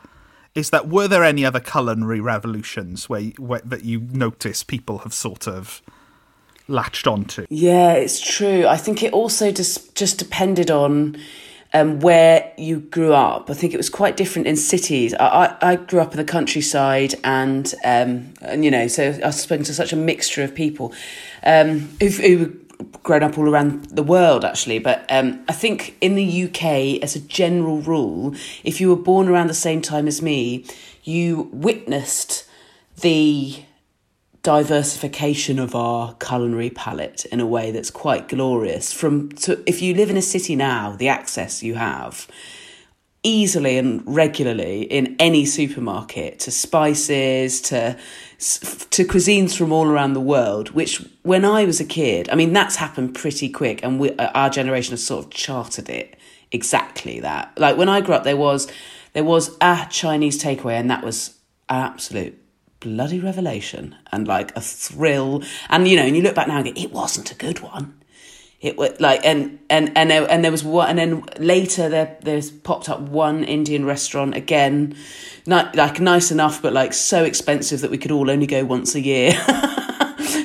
Is 0.55 0.71
that 0.71 0.89
were 0.89 1.09
there 1.09 1.25
any 1.25 1.45
other 1.45 1.61
culinary 1.61 2.21
revolutions 2.21 3.09
where, 3.09 3.25
where 3.39 3.61
that 3.65 3.85
you 3.85 4.01
notice 4.01 4.63
people 4.63 4.99
have 4.99 5.13
sort 5.13 5.47
of 5.47 5.83
latched 6.69 7.07
onto? 7.07 7.47
Yeah, 7.49 7.93
it's 7.93 8.21
true. 8.21 8.67
I 8.67 8.77
think 8.77 9.03
it 9.03 9.13
also 9.13 9.53
just 9.53 9.95
just 9.95 10.19
depended 10.19 10.71
on 10.71 11.17
um, 11.75 12.01
where 12.01 12.53
you 12.57 12.81
grew 12.81 13.13
up. 13.13 13.51
I 13.51 13.55
think 13.55 13.75
it 13.75 13.77
was 13.77 13.91
quite 13.91 14.17
different 14.17 14.49
in 14.49 14.57
cities. 14.57 15.15
I, 15.15 15.57
I, 15.61 15.73
I 15.73 15.77
grew 15.77 16.01
up 16.01 16.13
in 16.13 16.17
the 16.17 16.25
countryside, 16.25 17.15
and 17.25 17.73
um, 17.85 18.33
and 18.41 18.65
you 18.65 18.71
know, 18.71 18.89
so 18.89 19.19
I've 19.25 19.35
spoken 19.35 19.65
to 19.65 19.75
such 19.75 19.93
a 19.93 19.97
mixture 19.97 20.43
of 20.43 20.55
people 20.55 20.93
um, 21.45 21.89
who 22.01 22.09
who 22.09 22.57
grown 23.03 23.23
up 23.23 23.39
all 23.39 23.49
around 23.49 23.87
the 23.87 24.03
world 24.03 24.45
actually 24.45 24.79
but 24.79 25.07
um, 25.09 25.43
i 25.49 25.53
think 25.53 25.97
in 26.03 26.15
the 26.15 26.45
uk 26.45 26.63
as 27.03 27.17
a 27.17 27.21
general 27.21 27.81
rule 27.81 28.35
if 28.65 28.83
you 28.83 28.91
were 28.91 29.03
born 29.03 29.29
around 29.29 29.47
the 29.47 29.55
same 29.55 29.81
time 29.81 30.07
as 30.07 30.21
me 30.21 30.63
you 31.03 31.49
witnessed 31.53 32.45
the 33.01 33.63
diversification 34.47 35.59
of 35.59 35.75
our 35.75 36.15
culinary 36.21 36.71
palette 36.71 37.25
in 37.33 37.41
a 37.41 37.47
way 37.47 37.73
that's 37.73 37.91
quite 37.91 38.29
glorious. 38.29 38.93
From 38.93 39.31
to 39.43 39.61
if 39.69 39.83
you 39.83 39.93
live 39.93 40.09
in 40.09 40.17
a 40.17 40.23
city 40.23 40.55
now 40.55 40.95
the 40.95 41.09
access 41.09 41.65
you 41.65 41.75
have 41.75 42.29
easily 43.25 43.77
and 43.77 44.05
regularly 44.07 44.83
in 44.83 45.17
any 45.19 45.45
supermarket 45.45 46.39
to 46.39 46.53
spices 46.53 47.61
to 47.61 47.99
to 48.39 49.05
cuisines 49.05 49.57
from 49.57 49.73
all 49.73 49.89
around 49.89 50.13
the 50.13 50.21
world 50.21 50.71
which 50.71 51.05
when 51.23 51.45
i 51.45 51.65
was 51.65 51.81
a 51.81 51.85
kid 51.85 52.29
i 52.31 52.37
mean 52.37 52.53
that's 52.53 52.77
happened 52.77 53.17
pretty 53.17 53.49
quick 53.49 53.81
and 53.83 53.99
we, 53.99 54.13
uh, 54.13 54.31
our 54.35 54.49
generation 54.49 54.93
has 54.93 55.03
sort 55.03 55.25
of 55.25 55.31
charted 55.33 55.89
it 55.89 56.17
exactly 56.53 57.19
that. 57.19 57.53
Like 57.59 57.77
when 57.77 57.89
i 57.89 58.01
grew 58.01 58.15
up 58.15 58.23
there 58.23 58.37
was 58.37 58.71
there 59.13 59.25
was 59.25 59.57
a 59.61 59.89
chinese 59.91 60.41
takeaway 60.41 60.75
and 60.79 60.89
that 60.89 61.03
was 61.03 61.37
absolute 61.69 62.39
bloody 62.87 63.19
revelation 63.19 63.97
and 64.13 64.29
like 64.29 64.57
a 64.57 64.61
thrill. 64.61 65.43
And 65.69 65.89
you 65.89 65.97
know 65.97 66.05
and 66.05 66.17
you 66.17 66.23
look 66.23 66.37
back 66.37 66.47
now 66.47 66.59
and 66.59 66.67
go 66.67 66.81
it 66.81 66.93
wasn't 66.93 67.33
a 67.33 67.35
good 67.35 67.61
one. 67.61 67.99
It 68.61 68.77
was 68.77 69.01
like 69.01 69.25
and 69.25 69.59
and 69.69 69.93
and 69.97 70.11
there, 70.11 70.31
and 70.31 70.45
there 70.45 70.53
was 70.53 70.63
one 70.63 70.89
and 70.89 70.99
then 70.99 71.25
later 71.39 71.89
there 71.89 72.17
there's 72.23 72.51
popped 72.51 72.89
up 72.89 73.01
one 73.01 73.43
indian 73.43 73.85
restaurant 73.85 74.37
again. 74.37 74.97
Not 75.47 75.75
like 75.75 76.01
nice 76.01 76.31
enough 76.31 76.63
but 76.63 76.73
like 76.73 76.93
so 76.93 77.25
expensive 77.25 77.81
that 77.81 77.91
we 77.91 77.99
could 77.99 78.13
all 78.13 78.31
only 78.31 78.47
go 78.47 78.65
once 78.65 78.95
a 78.95 79.01
year. 79.01 79.33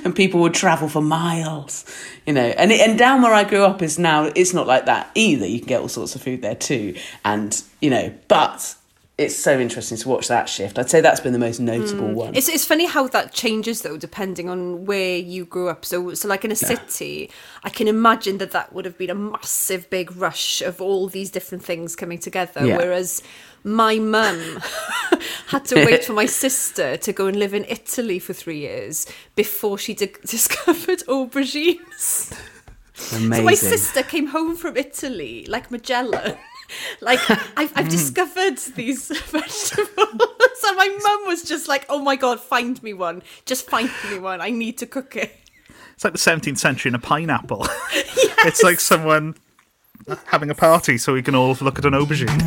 And 0.03 0.15
people 0.15 0.41
would 0.41 0.55
travel 0.55 0.89
for 0.89 1.01
miles 1.01 1.85
you 2.25 2.33
know. 2.33 2.41
And 2.57 2.71
it, 2.71 2.81
and 2.81 2.97
down 2.97 3.21
where 3.21 3.33
i 3.33 3.43
grew 3.43 3.63
up 3.63 3.83
is 3.83 3.99
now 3.99 4.31
it's 4.35 4.51
not 4.53 4.65
like 4.65 4.87
that 4.87 5.11
either. 5.13 5.45
You 5.45 5.59
can 5.59 5.67
get 5.67 5.81
all 5.81 5.87
sorts 5.87 6.15
of 6.15 6.23
food 6.23 6.41
there 6.41 6.55
too. 6.55 6.95
And 7.23 7.61
you 7.81 7.91
know 7.91 8.11
but 8.27 8.75
it's 9.21 9.35
so 9.35 9.59
interesting 9.59 9.97
to 9.97 10.09
watch 10.09 10.27
that 10.27 10.49
shift. 10.49 10.79
I'd 10.79 10.89
say 10.89 11.01
that's 11.01 11.19
been 11.19 11.33
the 11.33 11.39
most 11.39 11.59
notable 11.59 12.09
mm. 12.09 12.13
one. 12.13 12.35
It's 12.35 12.49
it's 12.49 12.65
funny 12.65 12.85
how 12.85 13.07
that 13.09 13.33
changes 13.33 13.81
though, 13.81 13.97
depending 13.97 14.49
on 14.49 14.85
where 14.85 15.17
you 15.17 15.45
grew 15.45 15.69
up. 15.69 15.85
So 15.85 16.13
so 16.13 16.27
like 16.27 16.43
in 16.43 16.51
a 16.51 16.55
city, 16.55 17.29
I 17.63 17.69
can 17.69 17.87
imagine 17.87 18.37
that 18.39 18.51
that 18.51 18.73
would 18.73 18.85
have 18.85 18.97
been 18.97 19.09
a 19.09 19.15
massive 19.15 19.89
big 19.89 20.15
rush 20.15 20.61
of 20.61 20.81
all 20.81 21.07
these 21.07 21.29
different 21.29 21.63
things 21.63 21.95
coming 21.95 22.19
together. 22.19 22.65
Yeah. 22.65 22.77
Whereas 22.77 23.21
my 23.63 23.99
mum 23.99 24.39
had 25.47 25.65
to 25.65 25.75
wait 25.85 26.03
for 26.03 26.13
my 26.13 26.25
sister 26.43 26.97
to 26.97 27.13
go 27.13 27.27
and 27.27 27.37
live 27.37 27.53
in 27.53 27.65
Italy 27.65 28.19
for 28.19 28.33
three 28.33 28.59
years 28.59 29.05
before 29.35 29.77
she 29.77 29.93
di- 29.93 30.07
discovered 30.25 30.99
aubergines. 31.07 32.35
Amazing. 33.13 33.33
So 33.33 33.43
my 33.43 33.55
sister 33.55 34.03
came 34.03 34.27
home 34.27 34.55
from 34.55 34.77
Italy 34.77 35.45
like 35.47 35.71
Magellan. 35.71 36.37
Like 37.01 37.19
I've, 37.57 37.71
I've 37.75 37.89
discovered 37.89 38.57
these 38.75 39.07
vegetables, 39.29 39.87
and 39.97 40.77
my 40.77 40.99
mum 41.03 41.27
was 41.27 41.43
just 41.43 41.67
like, 41.67 41.85
"Oh 41.89 41.99
my 41.99 42.15
god, 42.15 42.39
find 42.39 42.81
me 42.83 42.93
one! 42.93 43.23
Just 43.45 43.69
find 43.69 43.89
me 44.09 44.19
one! 44.19 44.41
I 44.41 44.49
need 44.51 44.77
to 44.79 44.85
cook 44.85 45.15
it." 45.15 45.35
It's 45.93 46.03
like 46.03 46.13
the 46.13 46.19
17th 46.19 46.57
century 46.57 46.89
in 46.89 46.95
a 46.95 46.99
pineapple. 46.99 47.67
It's 48.43 48.63
like 48.63 48.79
someone 48.79 49.35
having 50.25 50.49
a 50.49 50.55
party 50.55 50.97
so 50.97 51.13
we 51.13 51.21
can 51.21 51.35
all 51.35 51.55
look 51.61 51.77
at 51.77 51.85
an 51.85 51.93
aubergine. 51.93 52.39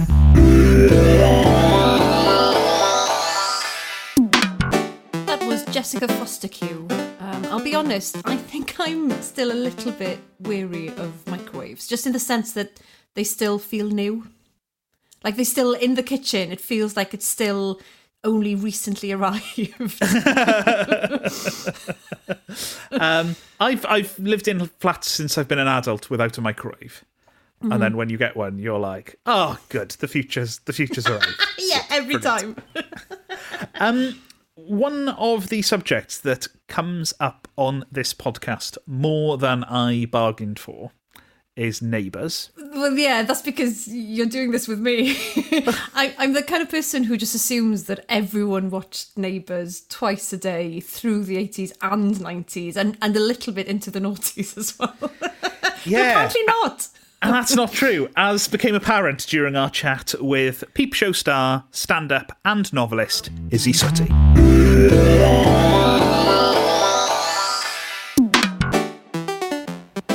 That 5.26 5.40
was 5.46 5.64
Jessica 5.66 6.08
Fostekew. 6.08 6.90
Um, 7.20 7.44
I'll 7.46 7.62
be 7.62 7.76
honest, 7.76 8.16
I 8.24 8.36
think 8.36 8.74
I'm 8.80 9.10
still 9.22 9.52
a 9.52 9.54
little 9.54 9.92
bit 9.92 10.18
weary 10.40 10.88
of 10.88 11.24
microwaves, 11.28 11.86
just 11.86 12.06
in 12.06 12.12
the 12.12 12.18
sense 12.18 12.52
that 12.54 12.80
they 13.14 13.24
still 13.24 13.58
feel 13.58 13.88
new. 13.88 14.26
Like 15.22 15.36
they 15.36 15.44
still 15.44 15.72
in 15.72 15.94
the 15.94 16.02
kitchen. 16.02 16.52
It 16.52 16.60
feels 16.60 16.96
like 16.96 17.14
it's 17.14 17.26
still 17.26 17.80
only 18.22 18.54
recently 18.54 19.12
arrived. 19.12 19.72
Um, 22.92 23.34
I've 23.58 23.84
I've 23.86 24.16
lived 24.18 24.46
in 24.46 24.66
flats 24.78 25.10
since 25.10 25.36
I've 25.36 25.48
been 25.48 25.58
an 25.58 25.66
adult 25.66 26.10
without 26.10 26.38
a 26.38 26.40
microwave. 26.40 27.04
And 27.60 27.70
mm-hmm. 27.70 27.80
then 27.80 27.96
when 27.96 28.08
you 28.08 28.16
get 28.16 28.36
one, 28.36 28.58
you're 28.58 28.78
like, 28.78 29.18
"Oh, 29.26 29.58
good, 29.68 29.90
the 29.92 30.06
future's 30.06 30.60
the 30.60 30.72
future's 30.72 31.06
arrived." 31.08 31.44
yeah, 31.58 31.82
every 31.90 32.18
time. 32.18 32.56
Um, 33.80 34.20
one 34.54 35.08
of 35.08 35.48
the 35.48 35.62
subjects 35.62 36.20
that 36.20 36.46
comes 36.68 37.12
up 37.18 37.48
on 37.56 37.84
this 37.90 38.14
podcast 38.14 38.78
more 38.86 39.38
than 39.38 39.64
I 39.64 40.06
bargained 40.06 40.58
for 40.58 40.92
is 41.56 41.80
neighbours. 41.80 42.50
Well, 42.56 42.92
yeah, 42.98 43.22
that's 43.22 43.42
because 43.42 43.86
you're 43.88 44.26
doing 44.26 44.50
this 44.50 44.66
with 44.66 44.80
me. 44.80 45.10
I, 45.94 46.14
I'm 46.18 46.32
the 46.32 46.42
kind 46.42 46.62
of 46.62 46.68
person 46.68 47.04
who 47.04 47.16
just 47.16 47.34
assumes 47.34 47.84
that 47.84 48.04
everyone 48.08 48.70
watched 48.70 49.16
Neighbours 49.16 49.82
twice 49.88 50.32
a 50.32 50.36
day 50.36 50.80
through 50.80 51.24
the 51.24 51.36
80s 51.36 51.72
and 51.80 52.14
90s 52.16 52.74
and, 52.76 52.98
and 53.00 53.16
a 53.16 53.20
little 53.20 53.52
bit 53.52 53.68
into 53.68 53.90
the 53.90 54.00
noughties 54.00 54.56
as 54.58 54.78
well. 54.78 54.94
Yeah, 55.86 56.12
Apparently 56.12 56.40
not. 56.46 56.88
and 57.20 57.34
that's 57.34 57.54
not 57.54 57.70
true, 57.70 58.08
as 58.16 58.48
became 58.48 58.74
apparent 58.74 59.26
during 59.26 59.54
our 59.54 59.68
chat 59.68 60.14
with 60.18 60.64
Peep 60.72 60.94
Show 60.94 61.12
star, 61.12 61.64
stand-up, 61.72 62.38
and 62.42 62.72
novelist 62.72 63.28
Isy 63.50 63.74
Suttie. 63.74 64.10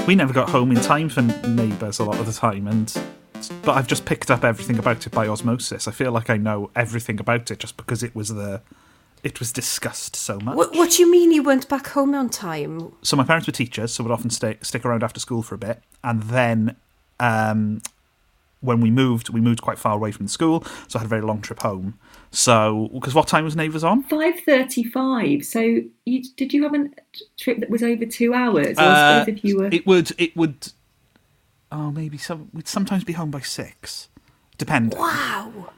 We 0.09 0.15
never 0.15 0.33
got 0.33 0.49
home 0.49 0.71
in 0.71 0.81
time 0.81 1.07
for 1.07 1.21
Neighbours 1.21 1.99
a 1.99 2.03
lot 2.03 2.19
of 2.19 2.25
the 2.25 2.31
time, 2.31 2.67
and 2.67 2.91
but 3.61 3.73
I've 3.73 3.85
just 3.85 4.05
picked 4.05 4.31
up 4.31 4.43
everything 4.43 4.79
about 4.79 5.05
it 5.05 5.11
by 5.11 5.27
osmosis. 5.27 5.87
I 5.87 5.91
feel 5.91 6.11
like 6.11 6.31
I 6.31 6.37
know 6.37 6.71
everything 6.75 7.19
about 7.19 7.51
it 7.51 7.59
just 7.59 7.77
because 7.77 8.01
it 8.01 8.15
was 8.15 8.29
the 8.29 8.63
it 9.21 9.37
was 9.39 9.53
discussed 9.53 10.15
so 10.15 10.39
much. 10.39 10.55
What, 10.55 10.73
what 10.73 10.89
do 10.89 11.03
you 11.03 11.11
mean 11.11 11.31
you 11.31 11.43
weren't 11.43 11.69
back 11.69 11.89
home 11.89 12.15
on 12.15 12.29
time? 12.29 12.91
so 13.03 13.17
my 13.17 13.23
parents 13.23 13.45
were 13.45 13.53
teachers, 13.53 13.93
so 13.93 14.03
would 14.03 14.11
often 14.11 14.31
stay 14.31 14.57
stick 14.63 14.83
around 14.83 15.03
after 15.03 15.19
school 15.19 15.43
for 15.43 15.53
a 15.53 15.59
bit, 15.59 15.83
and 16.03 16.23
then 16.23 16.75
um, 17.19 17.79
when 18.61 18.81
we 18.81 18.89
moved, 18.89 19.29
we 19.29 19.41
moved 19.41 19.61
quite 19.61 19.77
far 19.77 19.93
away 19.93 20.11
from 20.11 20.25
the 20.25 20.31
school, 20.31 20.63
so 20.87 20.97
I 20.97 21.03
had 21.03 21.05
a 21.05 21.09
very 21.09 21.21
long 21.21 21.39
trip 21.39 21.59
home. 21.59 21.99
So 22.31 22.89
because 22.93 23.15
what 23.15 23.27
time 23.27 23.43
was 23.43 23.55
Neighbours 23.55 23.83
on? 23.83 24.03
Five 24.03 24.39
thirty-five. 24.41 25.43
So, 25.43 25.79
you, 26.05 26.23
did 26.37 26.53
you 26.53 26.63
have 26.63 26.73
a 26.75 26.85
trip 27.39 27.59
that 27.59 27.69
was 27.69 27.81
over 27.81 28.05
two 28.05 28.33
hours? 28.33 28.77
Or 28.77 28.81
I 28.81 28.85
Uh, 28.85 29.19
suppose 29.25 29.37
if 29.39 29.43
you 29.43 29.57
were, 29.57 29.69
It 29.71 29.87
would 29.87 30.11
it 30.19 30.35
would 30.37 30.71
oh 31.71 31.91
maybe 31.91 32.17
some 32.17 32.49
we'd 32.53 32.67
sometimes 32.67 33.03
be 33.03 33.13
home 33.13 33.31
by 33.31 33.39
six, 33.41 34.09
depending. 34.57 34.99
Wow. 34.99 35.71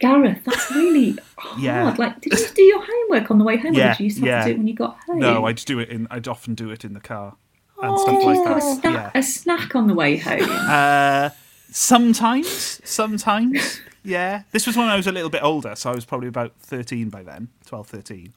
Gareth, 0.00 0.40
that's 0.44 0.70
really 0.72 1.16
hard. 1.38 1.62
Yeah. 1.62 1.94
Like, 1.96 2.20
did 2.20 2.38
you 2.38 2.46
do 2.54 2.62
your 2.62 2.84
homework 2.84 3.30
on 3.30 3.38
the 3.38 3.44
way 3.44 3.56
home, 3.56 3.74
Yeah, 3.74 3.92
or 3.92 3.94
did 3.96 4.00
you 4.04 4.08
just 4.10 4.18
have 4.20 4.26
yeah. 4.26 4.40
to 4.40 4.44
do 4.46 4.50
it 4.54 4.58
when 4.58 4.66
you 4.66 4.74
got 4.74 4.98
home? 5.06 5.20
No, 5.20 5.44
I'd 5.46 5.56
do 5.56 5.78
it 5.78 5.88
in. 5.88 6.06
I'd 6.10 6.26
often 6.28 6.54
do 6.54 6.70
it 6.70 6.84
in 6.84 6.92
the 6.94 7.00
car 7.00 7.36
and 7.80 7.92
Oh, 7.92 7.96
stuff 8.02 8.18
did 8.18 8.26
like 8.26 8.36
you 8.36 8.44
have 8.44 8.56
a, 8.56 8.80
that. 8.82 8.92
Yeah. 8.92 9.10
a 9.14 9.22
snack 9.22 9.74
on 9.76 9.86
the 9.86 9.94
way 9.94 10.16
home? 10.18 10.42
Uh, 10.50 11.30
Sometimes, 11.70 12.80
sometimes, 12.84 13.80
yeah. 14.04 14.42
This 14.52 14.66
was 14.66 14.76
when 14.76 14.86
I 14.88 14.96
was 14.96 15.06
a 15.06 15.12
little 15.12 15.30
bit 15.30 15.42
older, 15.42 15.74
so 15.74 15.90
I 15.90 15.94
was 15.94 16.04
probably 16.04 16.28
about 16.28 16.52
13 16.60 17.08
by 17.10 17.22
then, 17.22 17.48
12, 17.66 17.88
13. 17.88 18.32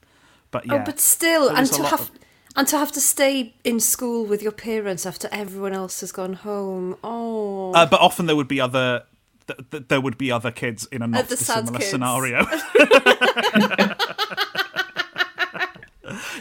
But 0.49 0.65
yeah. 0.65 0.73
Oh, 0.75 0.79
but 0.85 0.99
still, 0.99 1.49
and 1.49 1.67
to 1.73 1.83
have 1.83 2.01
of- 2.01 2.11
and 2.55 2.67
to 2.69 2.77
have 2.77 2.91
to 2.93 3.01
stay 3.01 3.53
in 3.63 3.79
school 3.79 4.25
with 4.25 4.41
your 4.41 4.51
parents 4.51 5.05
after 5.05 5.27
everyone 5.31 5.73
else 5.73 5.99
has 5.99 6.11
gone 6.11 6.33
home. 6.33 6.95
Oh, 7.03 7.71
Uh, 7.73 7.85
but 7.85 7.99
often 8.01 8.25
there 8.25 8.35
would 8.35 8.47
be 8.47 8.59
other. 8.59 9.03
Th- 9.47 9.59
th- 9.71 9.83
there 9.87 10.01
would 10.01 10.17
be 10.17 10.31
other 10.31 10.51
kids 10.51 10.87
in 10.91 11.01
a 11.03 11.07
not 11.07 11.19
Other 11.25 11.35
dissimilar 11.35 11.79
scenario. 11.81 12.43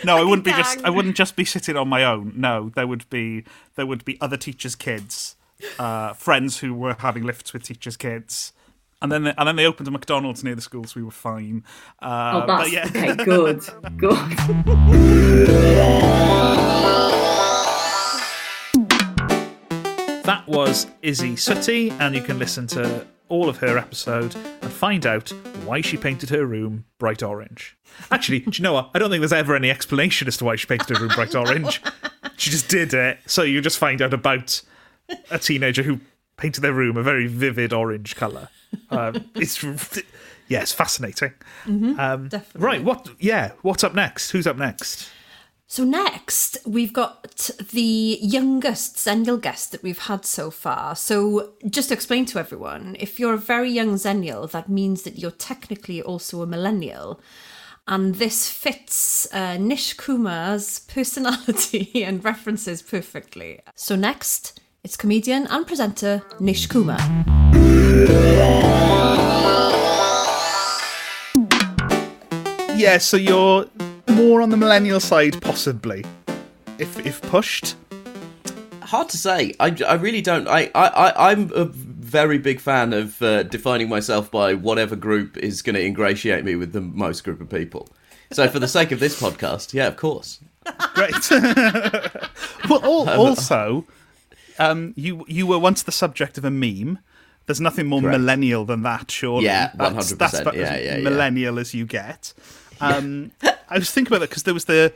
no, 0.05 0.17
I 0.17 0.23
wouldn't 0.23 0.45
be 0.45 0.53
just. 0.53 0.83
I 0.85 0.91
wouldn't 0.91 1.17
just 1.17 1.37
be 1.37 1.45
sitting 1.45 1.77
on 1.77 1.89
my 1.89 2.05
own. 2.05 2.33
No, 2.37 2.71
there 2.75 2.87
would 2.87 3.09
be. 3.11 3.45
There 3.75 3.87
would 3.87 4.05
be 4.05 4.19
other 4.21 4.37
teachers' 4.37 4.75
kids, 4.77 5.37
uh, 5.79 6.13
friends 6.15 6.59
who 6.59 6.73
were 6.75 6.95
having 6.99 7.25
lifts 7.25 7.53
with 7.53 7.65
teachers' 7.65 7.97
kids, 7.97 8.53
and 9.03 9.13
then 9.13 9.27
and 9.27 9.49
then 9.49 9.57
they 9.57 9.67
opened 9.67 9.89
a 9.89 9.91
McDonald's 9.91 10.43
near 10.45 10.55
the 10.55 10.61
school, 10.63 10.85
so 10.85 10.95
we 11.01 11.05
were 11.05 11.11
fine. 11.11 11.65
Uh, 12.01 12.43
Oh, 12.43 12.47
but 12.47 12.59
that's 12.59 12.73
yeah. 12.73 12.87
okay. 12.87 13.25
Good, 13.25 13.63
good. 13.99 14.17
That 20.25 20.45
was 20.49 20.87
Isy 21.03 21.35
Suttie, 21.35 21.93
and 22.01 22.15
you 22.15 22.21
can 22.21 22.39
listen 22.39 22.67
to 22.69 23.07
all 23.29 23.49
of 23.49 23.59
her 23.59 23.79
episode 23.79 24.35
and 24.35 24.73
find 24.73 25.07
out 25.07 25.31
why 25.65 25.81
she 25.81 25.97
painted 25.97 26.31
her 26.31 26.45
room 26.45 26.85
bright 26.99 27.23
orange. 27.23 27.77
Actually, 28.11 28.41
do 28.41 28.51
you 28.53 28.63
know 28.65 28.73
what? 28.73 28.91
I 28.95 28.99
don't 28.99 29.11
think 29.11 29.21
there's 29.21 29.33
ever 29.33 29.55
any 29.55 29.71
explanation 29.71 30.27
as 30.27 30.37
to 30.39 30.45
why 30.45 30.57
she 30.57 30.67
painted 30.67 30.97
her 30.97 31.03
room 31.05 31.13
bright 31.15 31.35
orange. 31.37 31.81
She 32.37 32.51
just 32.51 32.69
did 32.69 32.93
it, 32.93 33.19
so 33.27 33.43
you 33.43 33.61
just 33.61 33.79
find 33.79 34.03
out 34.03 34.13
about 34.13 34.61
a 35.31 35.39
teenager 35.39 35.83
who 35.85 36.01
painted 36.37 36.61
their 36.61 36.73
room 36.73 36.97
a 36.97 37.03
very 37.03 37.27
vivid 37.27 37.73
orange 37.73 38.17
colour. 38.17 38.49
Um, 38.91 39.31
it's 39.35 39.63
yeah, 40.49 40.63
it's 40.63 40.73
fascinating. 40.73 41.33
Um, 41.67 42.29
definitely. 42.29 42.61
right, 42.61 42.85
what? 42.85 43.09
Yeah, 43.19 43.53
what's 43.63 43.83
up 43.83 43.95
next? 43.95 44.31
Who's 44.31 44.47
up 44.47 44.57
next? 44.57 45.11
So 45.69 45.83
next, 45.83 46.59
we've 46.65 46.93
got 46.93 47.51
the 47.73 48.19
youngest 48.23 48.97
Xennial 48.97 49.41
guest 49.41 49.73
that 49.73 49.83
we've 49.83 49.99
had 49.99 50.25
so 50.25 50.51
far. 50.53 50.95
So 50.95 51.55
just 51.69 51.89
to 51.89 51.95
explain 51.95 52.25
to 52.27 52.39
everyone, 52.39 52.97
if 53.01 53.19
you're 53.19 53.35
a 53.35 53.39
very 53.39 53.71
young 53.71 53.95
Xennial, 53.95 54.49
that 54.53 54.69
means 54.69 55.03
that 55.03 55.19
you're 55.19 55.33
technically 55.33 56.01
also 56.01 56.41
a 56.43 56.47
millennial. 56.47 57.21
And 57.89 58.15
this 58.15 58.49
fits 58.49 59.33
uh, 59.33 59.57
Nish 59.59 59.97
Kumar's 59.97 60.81
personality 60.81 61.91
and 62.05 62.25
references 62.25 62.81
perfectly. 62.81 63.61
So 63.75 63.97
next, 63.97 64.61
it's 64.87 64.97
comedian 64.97 65.49
and 65.49 65.67
presenter 65.67 66.23
Nish 66.39 66.69
Kumar. 66.69 67.01
Yeah, 72.77 72.99
so 72.99 73.17
you're 73.17 73.67
more 74.07 74.41
on 74.43 74.51
the 74.51 74.57
millennial 74.57 75.01
side, 75.01 75.43
possibly, 75.43 76.05
if 76.79 77.05
if 77.05 77.21
pushed. 77.23 77.75
Hard 78.81 79.09
to 79.09 79.19
say. 79.19 79.55
I, 79.59 79.77
I 79.89 79.95
really 79.95 80.23
don't. 80.23 80.47
I, 80.47 80.71
I, 80.73 80.87
I, 80.87 81.31
I'm 81.33 81.51
a 81.57 81.65
very 81.65 82.39
big 82.39 82.61
fan 82.61 82.93
of 82.93 83.21
uh, 83.21 83.43
defining 83.43 83.89
myself 83.89 84.31
by 84.31 84.55
whatever 84.55 84.95
group 84.95 85.37
is 85.37 85.63
going 85.63 85.75
to 85.75 85.85
ingratiate 85.85 86.45
me 86.45 86.55
with 86.55 86.73
the 86.73 86.81
most 86.81 87.25
group 87.25 87.41
of 87.41 87.49
people. 87.49 87.89
So, 88.31 88.47
for 88.49 88.61
the 88.61 88.69
sake 88.69 88.93
of 88.93 89.01
this 89.01 89.21
podcast, 89.21 89.75
yeah, 89.75 89.89
of 89.89 89.97
course. 89.97 90.39
Great. 90.95 91.31
well, 92.71 92.85
al- 92.85 93.11
also, 93.21 93.85
um, 94.59 94.93
you 94.97 95.25
you 95.29 95.47
were 95.47 95.59
once 95.59 95.83
the 95.83 95.93
subject 95.93 96.39
of 96.39 96.45
a 96.45 96.51
meme. 96.51 96.99
There's 97.47 97.61
nothing 97.61 97.87
more 97.87 98.01
Correct. 98.01 98.19
millennial 98.19 98.65
than 98.65 98.83
that, 98.83 99.09
surely. 99.11 99.45
Yeah, 99.45 99.71
That's- 99.77 100.13
100%. 100.13 100.19
That's 100.19 100.41
about 100.41 100.57
Yeah, 100.57 100.63
as 100.65 100.85
yeah, 100.85 100.97
yeah. 100.97 101.03
millennial 101.03 101.61
as 101.61 101.75
you 101.75 101.87
get. 101.87 102.35
Um, 102.81 103.31
I 103.71 103.79
was 103.79 103.91
thinking 103.93 104.13
about 104.13 104.21
that 104.21 104.31
because 104.31 104.43
there 104.43 104.55
was 104.55 104.65
the. 104.65 104.93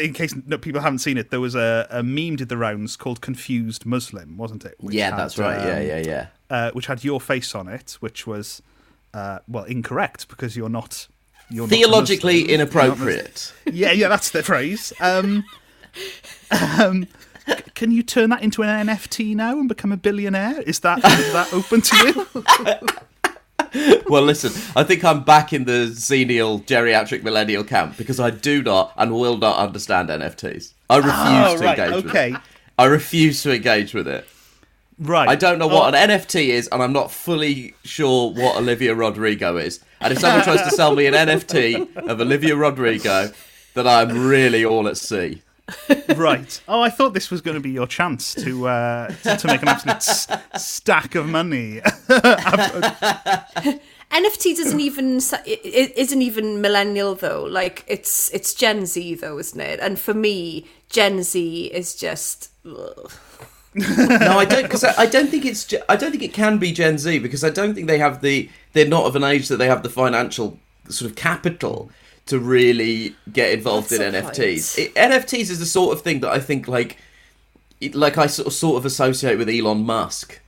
In 0.00 0.12
case 0.14 0.34
people 0.62 0.80
haven't 0.80 0.98
seen 0.98 1.16
it, 1.16 1.30
there 1.30 1.40
was 1.40 1.54
a, 1.54 1.86
a 1.90 2.02
meme 2.02 2.36
did 2.36 2.48
the 2.48 2.56
rounds 2.56 2.96
called 2.96 3.20
"Confused 3.20 3.86
Muslim," 3.86 4.36
wasn't 4.36 4.64
it? 4.64 4.74
Which 4.80 4.94
yeah, 4.96 5.10
had, 5.10 5.18
that's 5.18 5.38
right. 5.38 5.58
yeah, 5.60 5.76
um, 5.76 5.86
yeah, 5.86 5.98
yeah. 5.98 6.26
Uh, 6.50 6.70
which 6.72 6.86
had 6.86 7.04
your 7.04 7.20
face 7.20 7.54
on 7.54 7.68
it, 7.68 7.96
which 8.00 8.26
was 8.26 8.62
uh, 9.12 9.38
well 9.46 9.64
incorrect 9.64 10.28
because 10.28 10.56
you're 10.56 10.68
not. 10.68 11.06
You're 11.50 11.66
not 11.68 11.70
Theologically 11.76 12.42
not 12.44 12.50
inappropriate. 12.50 13.52
Yeah, 13.70 13.92
yeah, 13.92 14.08
that's 14.08 14.30
the 14.30 14.42
phrase. 14.42 14.92
Um, 14.98 15.44
um, 16.80 17.06
can 17.74 17.90
you 17.90 18.02
turn 18.02 18.30
that 18.30 18.42
into 18.42 18.62
an 18.62 18.86
NFT 18.86 19.34
now 19.34 19.58
and 19.58 19.68
become 19.68 19.92
a 19.92 19.96
billionaire? 19.96 20.60
Is 20.62 20.80
that 20.80 20.98
is 20.98 21.32
that 21.32 21.52
open 21.52 21.80
to 21.82 21.96
you? 22.06 24.02
well, 24.08 24.22
listen, 24.22 24.52
I 24.76 24.84
think 24.84 25.04
I'm 25.04 25.24
back 25.24 25.52
in 25.52 25.64
the 25.64 25.88
Xennial 25.90 26.64
geriatric 26.64 27.22
millennial 27.22 27.64
camp 27.64 27.96
because 27.96 28.20
I 28.20 28.30
do 28.30 28.62
not 28.62 28.92
and 28.96 29.12
will 29.12 29.36
not 29.36 29.58
understand 29.58 30.08
NFTs. 30.08 30.72
I 30.90 30.94
ah, 30.94 30.96
refuse 30.98 31.54
Oh, 31.54 31.58
to 31.58 31.64
right, 31.64 31.78
engage 31.78 32.04
with 32.04 32.10
okay. 32.10 32.32
it. 32.32 32.40
I 32.78 32.84
refuse 32.86 33.42
to 33.42 33.54
engage 33.54 33.94
with 33.94 34.08
it. 34.08 34.26
Right. 34.98 35.28
I 35.28 35.34
don't 35.34 35.58
know 35.58 35.68
Oh, 35.68 35.74
what 35.74 35.94
an 35.94 36.08
NFT 36.10 36.48
is, 36.48 36.68
and 36.68 36.82
I'm 36.82 36.92
not 36.92 37.10
fully 37.10 37.74
sure 37.82 38.30
what 38.32 38.56
Olivia 38.56 38.94
Rodrigo 38.94 39.56
is. 39.56 39.80
And 40.00 40.12
if 40.12 40.20
someone 40.20 40.44
tries 40.44 40.62
to 40.62 40.70
sell 40.70 40.94
me 40.94 41.06
an 41.06 41.14
NFT 41.14 41.96
of 42.08 42.20
Olivia 42.20 42.54
Rodrigo, 42.54 43.32
then 43.74 43.86
I'm 43.88 44.26
really 44.26 44.64
all 44.64 44.86
at 44.86 44.96
sea. 44.96 45.42
Right. 46.16 46.60
Oh, 46.68 46.80
I 46.82 46.90
thought 46.90 47.14
this 47.14 47.30
was 47.30 47.40
going 47.40 47.54
to 47.54 47.60
be 47.60 47.70
your 47.70 47.86
chance 47.86 48.34
to 48.34 48.68
uh, 48.68 49.08
to, 49.22 49.36
to 49.36 49.46
make 49.46 49.62
an 49.62 49.68
absolute 49.68 49.96
s- 49.96 50.28
stack 50.58 51.14
of 51.14 51.26
money. 51.26 51.80
NFT 54.10 54.56
doesn't 54.56 54.80
even 54.80 55.16
s- 55.16 55.32
it 55.46 55.60
it 55.64 55.96
isn't 55.98 56.22
even 56.22 56.60
millennial 56.60 57.14
though. 57.14 57.44
Like 57.44 57.84
it's 57.86 58.30
it's 58.32 58.54
Gen 58.54 58.86
Z 58.86 59.16
though, 59.16 59.38
isn't 59.38 59.60
it? 59.60 59.80
And 59.80 59.98
for 59.98 60.14
me, 60.14 60.66
Gen 60.90 61.22
Z 61.22 61.64
is 61.66 61.94
just 61.94 62.50
ugh. 62.66 63.10
No, 63.74 64.38
I 64.38 64.44
don't 64.44 64.62
because 64.62 64.84
I, 64.84 64.94
I 65.02 65.06
don't 65.06 65.28
think 65.30 65.44
it's 65.44 65.72
I 65.88 65.96
don't 65.96 66.12
think 66.12 66.22
it 66.22 66.32
can 66.32 66.58
be 66.58 66.70
Gen 66.72 66.96
Z 66.98 67.18
because 67.20 67.42
I 67.42 67.50
don't 67.50 67.74
think 67.74 67.88
they 67.88 67.98
have 67.98 68.20
the 68.20 68.48
they're 68.72 68.86
not 68.86 69.06
of 69.06 69.16
an 69.16 69.24
age 69.24 69.48
that 69.48 69.56
they 69.56 69.66
have 69.66 69.82
the 69.82 69.88
financial 69.90 70.60
sort 70.88 71.10
of 71.10 71.16
capital 71.16 71.90
to 72.26 72.38
really 72.38 73.14
get 73.32 73.52
involved 73.52 73.90
That's 73.90 74.02
in 74.02 74.24
NFTs. 74.24 74.78
It, 74.78 74.94
NFTs 74.94 75.50
is 75.50 75.58
the 75.58 75.66
sort 75.66 75.96
of 75.96 76.02
thing 76.02 76.20
that 76.20 76.30
I 76.30 76.40
think 76.40 76.68
like 76.68 76.98
it, 77.80 77.94
like 77.94 78.18
I 78.18 78.26
sort 78.26 78.46
of, 78.46 78.52
sort 78.52 78.78
of 78.78 78.86
associate 78.86 79.36
with 79.36 79.48
Elon 79.48 79.84
Musk. 79.84 80.40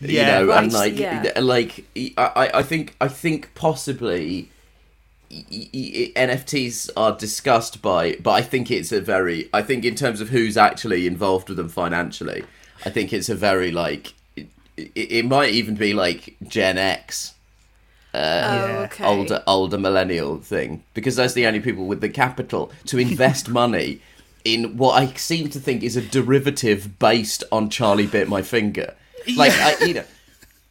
Yeah, 0.00 0.40
you 0.40 0.46
know, 0.46 0.52
and 0.52 0.72
like 0.72 0.98
yeah. 0.98 1.32
like 1.40 1.84
I, 2.16 2.50
I 2.54 2.62
think 2.62 2.96
I 3.00 3.06
think 3.06 3.54
possibly 3.54 4.50
NFTs 5.32 6.90
are 6.96 7.16
discussed 7.16 7.80
by, 7.80 8.16
but 8.22 8.32
I 8.32 8.42
think 8.42 8.70
it's 8.70 8.92
a 8.92 9.00
very, 9.00 9.48
I 9.52 9.62
think 9.62 9.84
in 9.84 9.94
terms 9.94 10.20
of 10.20 10.28
who's 10.28 10.56
actually 10.56 11.06
involved 11.06 11.48
with 11.48 11.56
them 11.56 11.68
financially, 11.68 12.44
I 12.84 12.90
think 12.90 13.12
it's 13.12 13.28
a 13.28 13.34
very 13.34 13.70
like, 13.70 14.14
it, 14.36 14.48
it 14.94 15.24
might 15.24 15.52
even 15.52 15.74
be 15.74 15.94
like 15.94 16.36
Gen 16.46 16.76
X, 16.76 17.34
oh, 18.14 18.82
okay. 18.84 19.04
older 19.04 19.42
older 19.46 19.78
millennial 19.78 20.38
thing, 20.38 20.84
because 20.94 21.16
those 21.16 21.32
are 21.32 21.34
the 21.34 21.46
only 21.46 21.60
people 21.60 21.86
with 21.86 22.00
the 22.00 22.08
capital 22.08 22.70
to 22.86 22.98
invest 22.98 23.48
money 23.62 24.00
in 24.44 24.76
what 24.76 25.00
I 25.00 25.12
seem 25.14 25.48
to 25.50 25.60
think 25.60 25.82
is 25.82 25.96
a 25.96 26.02
derivative 26.02 26.98
based 26.98 27.44
on 27.52 27.70
Charlie 27.70 28.06
bit 28.06 28.28
my 28.28 28.42
finger. 28.42 28.94
Like 29.36 29.52
I, 29.52 29.84
you 29.84 29.94
know. 29.94 30.04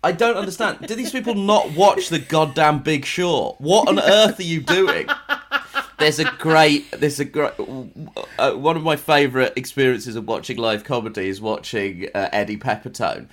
I 0.03 0.11
don't 0.11 0.35
understand. 0.35 0.79
Do 0.87 0.95
these 0.95 1.11
people 1.11 1.35
not 1.35 1.73
watch 1.73 2.09
the 2.09 2.17
goddamn 2.17 2.79
Big 2.79 3.05
Short? 3.05 3.61
What 3.61 3.87
on 3.87 3.99
earth 3.99 4.39
are 4.39 4.43
you 4.43 4.59
doing? 4.59 5.07
There's 5.99 6.17
a 6.17 6.25
great, 6.39 6.89
there's 6.89 7.19
a 7.19 7.25
great. 7.25 7.53
Uh, 8.39 8.53
one 8.53 8.75
of 8.75 8.81
my 8.81 8.95
favourite 8.95 9.53
experiences 9.55 10.15
of 10.15 10.27
watching 10.27 10.57
live 10.57 10.83
comedy 10.83 11.29
is 11.29 11.39
watching 11.39 12.07
uh, 12.15 12.29
Eddie 12.31 12.57
Pepitone 12.57 13.27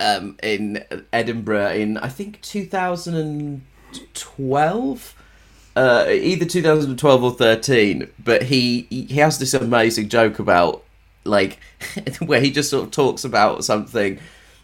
um, 0.00 0.36
in 0.42 0.84
Edinburgh 1.12 1.74
in 1.74 1.98
I 1.98 2.08
think 2.08 2.40
2012. 2.42 5.16
Uh, 5.76 6.04
either 6.10 6.44
2012 6.44 7.22
or 7.22 7.30
13, 7.30 8.10
but 8.22 8.42
he 8.42 8.88
he 8.90 9.14
has 9.14 9.38
this 9.38 9.54
amazing 9.54 10.08
joke 10.08 10.40
about 10.40 10.82
like 11.24 11.60
where 12.18 12.40
he 12.40 12.50
just 12.50 12.70
sort 12.70 12.84
of 12.84 12.90
talks 12.90 13.22
about 13.24 13.64
something 13.64 14.18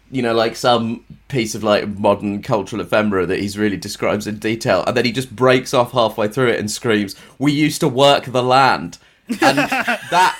you 0.09 0.21
know, 0.21 0.33
like 0.33 0.55
some 0.55 1.03
piece 1.27 1.53
of 1.53 1.63
like 1.63 1.87
modern 1.97 2.41
cultural 2.41 2.81
ephemera 2.81 3.25
that 3.25 3.39
he's 3.39 3.57
really 3.57 3.77
describes 3.77 4.25
in 4.25 4.39
detail, 4.39 4.83
and 4.87 4.95
then 4.95 5.05
he 5.05 5.11
just 5.11 5.35
breaks 5.35 5.73
off 5.73 5.91
halfway 5.91 6.27
through 6.27 6.47
it 6.47 6.59
and 6.59 6.71
screams, 6.71 7.15
"We 7.37 7.51
used 7.51 7.81
to 7.81 7.87
work 7.87 8.25
the 8.25 8.43
land," 8.43 8.99
and 9.27 9.57
that 9.57 10.37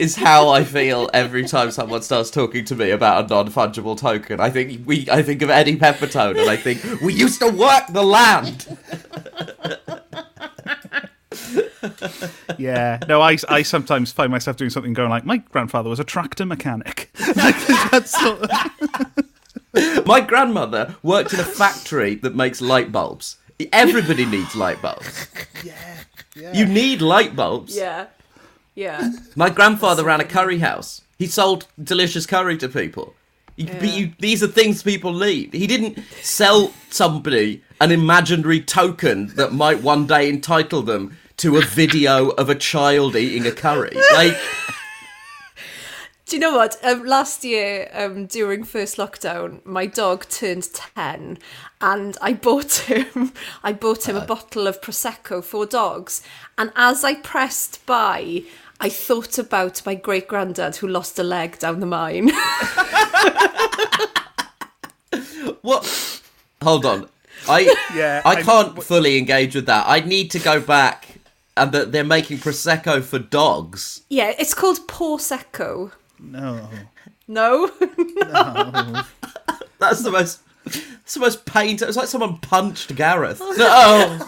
is 0.00 0.16
how 0.16 0.48
I 0.48 0.64
feel 0.64 1.10
every 1.12 1.44
time 1.44 1.70
someone 1.70 2.00
starts 2.02 2.30
talking 2.30 2.64
to 2.64 2.74
me 2.74 2.90
about 2.90 3.26
a 3.26 3.28
non 3.28 3.48
fungible 3.50 3.96
token. 3.98 4.40
I 4.40 4.48
think 4.50 4.86
we, 4.86 5.06
I 5.10 5.22
think 5.22 5.42
of 5.42 5.50
Eddie 5.50 5.76
Pepitone, 5.76 6.40
and 6.40 6.48
I 6.48 6.56
think 6.56 6.82
we 7.02 7.12
used 7.12 7.40
to 7.40 7.48
work 7.48 7.86
the 7.90 8.02
land. 8.02 8.66
yeah. 12.58 12.98
No, 13.08 13.20
I, 13.20 13.36
I 13.48 13.62
sometimes 13.62 14.12
find 14.12 14.30
myself 14.30 14.56
doing 14.56 14.70
something 14.70 14.92
going 14.92 15.10
like, 15.10 15.24
my 15.24 15.38
grandfather 15.38 15.88
was 15.90 16.00
a 16.00 16.04
tractor 16.04 16.46
mechanic. 16.46 17.10
like, 17.36 17.56
that's 17.90 18.18
sort 18.20 18.42
of- 18.42 18.50
My 20.06 20.20
grandmother 20.20 20.96
worked 21.02 21.32
in 21.32 21.38
a 21.40 21.44
factory 21.44 22.16
that 22.16 22.34
makes 22.34 22.60
light 22.60 22.90
bulbs. 22.90 23.36
Everybody 23.72 24.24
needs 24.26 24.56
light 24.56 24.82
bulbs. 24.82 25.28
Yeah. 25.62 26.52
You 26.52 26.66
need 26.66 27.02
light 27.02 27.36
bulbs. 27.36 27.76
Yeah. 27.76 28.06
Yeah. 28.74 29.10
My 29.36 29.50
grandfather 29.50 30.04
ran 30.04 30.20
a 30.20 30.24
curry 30.24 30.58
house. 30.58 31.02
He 31.18 31.26
sold 31.26 31.66
delicious 31.82 32.26
curry 32.26 32.56
to 32.58 32.68
people. 32.68 33.14
You, 33.56 33.66
but 33.66 33.82
Yeah. 33.82 33.94
you, 33.96 34.12
these 34.18 34.42
are 34.42 34.46
things 34.46 34.82
people 34.82 35.12
need. 35.12 35.52
He 35.52 35.66
didn't 35.66 35.98
sell 36.22 36.72
somebody 36.90 37.62
an 37.80 37.92
imaginary 37.92 38.60
token 38.60 39.28
that 39.36 39.52
might 39.52 39.82
one 39.82 40.06
day 40.06 40.28
entitle 40.28 40.82
them 40.82 41.16
to 41.38 41.56
a 41.56 41.62
video 41.62 42.28
of 42.30 42.48
a 42.50 42.54
child 42.54 43.16
eating 43.16 43.46
a 43.46 43.52
curry. 43.52 43.96
Like, 44.14 44.36
Do 46.30 46.36
you 46.36 46.40
know 46.42 46.54
what? 46.56 46.76
Um, 46.84 47.04
last 47.06 47.42
year, 47.42 47.90
um, 47.92 48.26
during 48.26 48.62
first 48.62 48.98
lockdown, 48.98 49.66
my 49.66 49.86
dog 49.86 50.28
turned 50.28 50.72
ten, 50.72 51.38
and 51.80 52.16
I 52.22 52.34
bought 52.34 52.72
him. 52.86 53.32
I 53.64 53.72
bought 53.72 54.08
him 54.08 54.14
a 54.14 54.24
bottle 54.24 54.68
of 54.68 54.80
prosecco 54.80 55.42
for 55.42 55.66
dogs, 55.66 56.22
and 56.56 56.70
as 56.76 57.02
I 57.02 57.14
pressed 57.16 57.84
buy, 57.84 58.44
I 58.78 58.88
thought 58.90 59.38
about 59.38 59.84
my 59.84 59.96
great 59.96 60.28
granddad 60.28 60.76
who 60.76 60.86
lost 60.86 61.18
a 61.18 61.24
leg 61.24 61.58
down 61.58 61.80
the 61.80 61.86
mine. 61.86 62.28
what? 65.62 66.22
Hold 66.62 66.86
on. 66.86 67.08
I 67.48 67.74
Yeah, 67.92 68.22
I 68.24 68.34
I'm- 68.36 68.44
can't 68.44 68.80
fully 68.84 69.18
engage 69.18 69.56
with 69.56 69.66
that. 69.66 69.84
I 69.88 69.98
need 69.98 70.30
to 70.30 70.38
go 70.38 70.60
back 70.60 71.08
and 71.56 71.72
that 71.72 71.90
they're 71.90 72.04
making 72.04 72.38
prosecco 72.38 73.02
for 73.02 73.18
dogs. 73.18 74.02
yeah, 74.08 74.32
it's 74.38 74.54
called 74.54 74.86
Pawsecco. 74.86 75.90
No. 76.20 76.68
No, 77.28 77.68
That's 79.78 80.02
the 80.02 80.10
most. 80.10 80.40
It's 80.66 81.14
the 81.14 81.20
most 81.20 81.46
painful. 81.46 81.86
It's 81.86 81.96
like 81.96 82.08
someone 82.08 82.38
punched 82.38 82.96
Gareth. 82.96 83.40
No. 83.56 84.18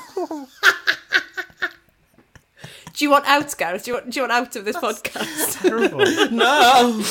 do 2.94 3.04
you 3.04 3.10
want 3.10 3.26
out, 3.26 3.52
Gareth? 3.58 3.82
Do 3.84 3.90
you 3.90 3.94
want, 3.96 4.10
do 4.10 4.20
you 4.20 4.22
want 4.22 4.32
out 4.32 4.54
of 4.54 4.64
this 4.64 4.76
podcast? 4.76 5.60
Terrible. 5.62 5.98
No. 6.30 7.02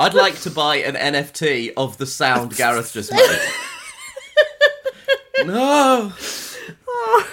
I'd 0.00 0.14
like 0.14 0.40
to 0.40 0.50
buy 0.50 0.78
an 0.78 0.96
NFT 0.96 1.72
of 1.76 1.96
the 1.98 2.06
sound 2.06 2.56
Gareth 2.56 2.92
just 2.92 3.12
made. 3.12 3.38
No. 5.46 6.12
Oh. 6.88 7.28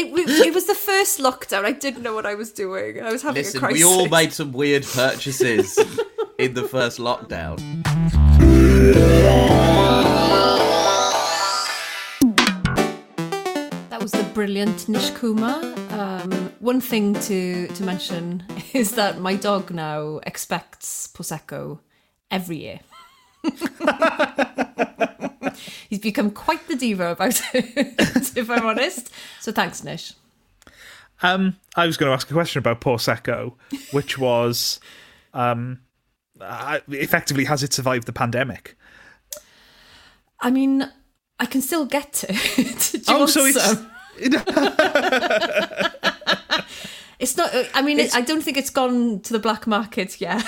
It, 0.00 0.10
wa- 0.12 0.18
it 0.26 0.54
was 0.54 0.64
the 0.66 0.74
first 0.74 1.18
lockdown. 1.18 1.64
I 1.66 1.72
didn't 1.72 2.02
know 2.02 2.14
what 2.14 2.24
I 2.24 2.34
was 2.34 2.50
doing. 2.52 3.02
I 3.02 3.12
was 3.12 3.20
having 3.20 3.42
a 3.42 3.44
Listen, 3.44 3.60
crisis. 3.60 3.78
we 3.78 3.84
all 3.84 4.08
made 4.08 4.32
some 4.32 4.50
weird 4.50 4.84
purchases 4.84 5.78
in 6.38 6.54
the 6.54 6.62
first 6.62 6.98
lockdown. 6.98 7.58
That 13.90 14.00
was 14.00 14.12
the 14.12 14.22
brilliant 14.34 14.88
Nish 14.88 15.10
Kumar. 15.10 15.60
Um, 15.90 16.52
one 16.60 16.80
thing 16.80 17.14
to, 17.14 17.66
to 17.68 17.82
mention 17.84 18.44
is 18.72 18.92
that 18.92 19.20
my 19.20 19.34
dog 19.36 19.70
now 19.70 20.20
expects 20.26 21.08
Prosecco 21.12 21.80
every 22.30 22.56
year. 22.58 22.80
He's 25.90 25.98
become 25.98 26.30
quite 26.30 26.66
the 26.68 26.76
diva 26.76 27.10
about 27.10 27.40
it, 27.54 28.36
if 28.36 28.48
I'm 28.48 28.64
honest. 28.64 29.10
So 29.40 29.52
thanks, 29.52 29.82
Nish. 29.84 30.14
Um, 31.22 31.56
I 31.76 31.86
was 31.86 31.98
going 31.98 32.08
to 32.08 32.14
ask 32.14 32.30
a 32.30 32.32
question 32.32 32.60
about 32.60 32.80
Prosecco, 32.80 33.54
which 33.92 34.16
was, 34.16 34.80
um, 35.34 35.80
uh, 36.40 36.78
effectively, 36.88 37.44
has 37.44 37.62
it 37.62 37.74
survived 37.74 38.06
the 38.06 38.12
pandemic? 38.12 38.76
I 40.40 40.50
mean, 40.50 40.90
I 41.38 41.44
can 41.46 41.60
still 41.60 41.84
get 41.84 42.24
it. 42.28 42.92
Do 43.06 43.08
Oh, 43.08 43.26
so 43.26 43.44
it's- 43.44 43.62
some? 43.62 43.90
It's 47.18 47.36
not. 47.36 47.50
I 47.74 47.82
mean, 47.82 48.00
I 48.14 48.22
don't 48.22 48.40
think 48.40 48.56
it's 48.56 48.70
gone 48.70 49.20
to 49.20 49.32
the 49.34 49.38
black 49.38 49.66
market 49.66 50.22
yet. 50.22 50.42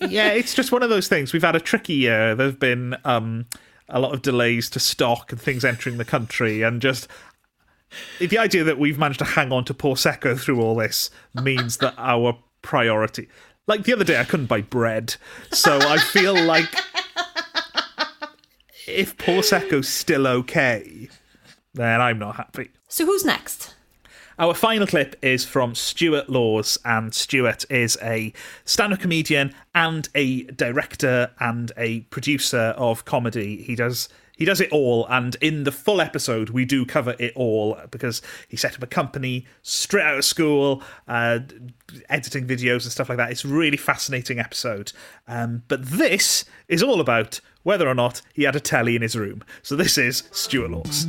yeah, 0.00 0.32
it's 0.32 0.54
just 0.54 0.72
one 0.72 0.82
of 0.82 0.90
those 0.90 1.06
things. 1.06 1.32
We've 1.32 1.42
had 1.42 1.54
a 1.54 1.60
tricky 1.60 1.94
year. 1.94 2.34
There've 2.34 2.58
been 2.58 2.96
um, 3.04 3.46
a 3.88 4.00
lot 4.00 4.12
of 4.14 4.22
delays 4.22 4.68
to 4.70 4.80
stock 4.80 5.32
and 5.32 5.40
things 5.40 5.64
entering 5.64 5.98
the 5.98 6.04
country, 6.04 6.62
and 6.62 6.82
just 6.82 7.08
the 8.18 8.38
idea 8.38 8.64
that 8.64 8.78
we've 8.78 8.98
managed 8.98 9.20
to 9.20 9.24
hang 9.24 9.52
on 9.52 9.64
to 9.64 9.74
Prosecco 9.74 10.38
through 10.38 10.60
all 10.60 10.74
this 10.74 11.10
means 11.34 11.78
that 11.78 11.94
our 11.96 12.38
priority. 12.62 13.28
Like 13.66 13.84
the 13.84 13.92
other 13.92 14.04
day, 14.04 14.18
I 14.18 14.24
couldn't 14.24 14.46
buy 14.46 14.60
bread, 14.60 15.16
so 15.52 15.78
I 15.80 15.98
feel 15.98 16.40
like 16.40 16.72
if 18.86 19.16
Prosecco's 19.16 19.88
still 19.88 20.26
okay, 20.26 21.08
then 21.74 22.00
I'm 22.00 22.18
not 22.18 22.36
happy. 22.36 22.70
so 22.88 23.06
who's 23.06 23.24
next? 23.24 23.75
Our 24.38 24.52
final 24.52 24.86
clip 24.86 25.16
is 25.22 25.46
from 25.46 25.74
Stuart 25.74 26.28
Laws, 26.28 26.78
and 26.84 27.14
Stuart 27.14 27.64
is 27.70 27.96
a 28.02 28.34
stand 28.66 28.92
up 28.92 29.00
comedian 29.00 29.54
and 29.74 30.08
a 30.14 30.42
director 30.44 31.30
and 31.40 31.72
a 31.78 32.00
producer 32.00 32.74
of 32.76 33.06
comedy. 33.06 33.62
He 33.62 33.74
does. 33.74 34.08
He 34.36 34.44
does 34.44 34.60
it 34.60 34.70
all, 34.70 35.06
and 35.08 35.34
in 35.40 35.64
the 35.64 35.72
full 35.72 36.02
episode, 36.02 36.50
we 36.50 36.66
do 36.66 36.84
cover 36.84 37.16
it 37.18 37.32
all 37.34 37.78
because 37.90 38.20
he 38.46 38.58
set 38.58 38.74
up 38.74 38.82
a 38.82 38.86
company 38.86 39.46
straight 39.62 40.04
out 40.04 40.18
of 40.18 40.26
school, 40.26 40.82
uh, 41.08 41.38
editing 42.10 42.46
videos 42.46 42.82
and 42.82 42.92
stuff 42.92 43.08
like 43.08 43.16
that. 43.16 43.30
It's 43.30 43.46
a 43.46 43.48
really 43.48 43.78
fascinating 43.78 44.38
episode. 44.38 44.92
Um, 45.26 45.62
but 45.68 45.86
this 45.86 46.44
is 46.68 46.82
all 46.82 47.00
about 47.00 47.40
whether 47.62 47.88
or 47.88 47.94
not 47.94 48.20
he 48.34 48.42
had 48.42 48.54
a 48.54 48.60
telly 48.60 48.94
in 48.94 49.00
his 49.00 49.16
room. 49.16 49.42
So 49.62 49.74
this 49.74 49.96
is 49.96 50.24
Stuart 50.32 50.70
Laws. 50.70 51.06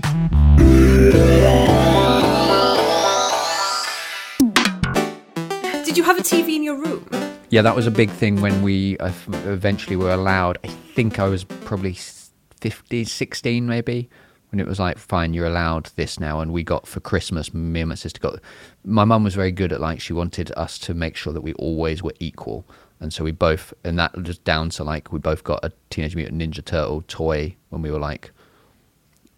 Have 6.08 6.18
a 6.18 6.24
TV 6.24 6.56
in 6.56 6.64
your 6.64 6.78
room? 6.78 7.06
Yeah, 7.50 7.62
that 7.64 7.76
was 7.76 7.86
a 7.86 7.92
big 7.92 8.10
thing 8.10 8.40
when 8.40 8.62
we 8.62 8.98
uh, 9.00 9.12
eventually 9.46 9.98
were 9.98 10.12
allowed. 10.14 10.58
I 10.64 10.68
think 10.68 11.20
I 11.20 11.28
was 11.28 11.44
probably 11.44 11.92
s- 11.92 12.32
15, 12.62 13.06
16 13.06 13.68
maybe, 13.68 14.10
when 14.52 14.62
it 14.62 14.68
was 14.68 14.80
like, 14.80 14.98
fine, 14.98 15.34
you're 15.34 15.46
allowed 15.46 15.90
this 15.98 16.18
now. 16.18 16.40
And 16.40 16.54
we 16.54 16.64
got 16.64 16.88
for 16.88 17.02
Christmas, 17.02 17.54
me 17.54 17.82
and 17.82 17.90
my 17.90 17.96
sister 17.96 18.22
got. 18.22 18.40
My 18.86 19.04
mum 19.04 19.26
was 19.26 19.36
very 19.36 19.52
good 19.52 19.74
at 19.74 19.82
like, 19.82 20.00
she 20.00 20.14
wanted 20.14 20.50
us 20.56 20.80
to 20.80 20.94
make 20.94 21.18
sure 21.18 21.34
that 21.34 21.42
we 21.42 21.52
always 21.56 22.02
were 22.02 22.14
equal. 22.20 22.66
And 23.02 23.12
so 23.12 23.26
we 23.26 23.32
both, 23.32 23.74
and 23.84 24.00
that 24.00 24.16
was 24.16 24.38
down 24.38 24.70
to 24.72 24.86
like, 24.86 25.12
we 25.12 25.20
both 25.20 25.44
got 25.44 25.60
a 25.64 25.74
Teenage 25.90 26.16
Mutant 26.16 26.42
Ninja 26.42 26.64
Turtle 26.64 27.04
toy 27.10 27.54
when 27.70 27.82
we 27.82 27.92
were 27.92 28.00
like 28.00 28.32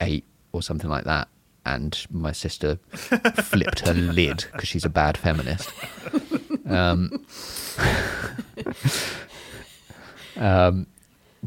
eight 0.01 0.23
or 0.51 0.61
something 0.61 0.89
like 0.89 1.05
that. 1.05 1.27
And 1.65 1.99
my 2.11 2.31
sister 2.31 2.79
flipped 2.93 3.79
her 3.81 3.93
lid 3.93 4.45
because 4.51 4.69
she's 4.69 4.85
a 4.85 4.89
bad 4.89 5.17
feminist. 5.17 5.71
Um, 6.69 7.25
um, 10.37 10.87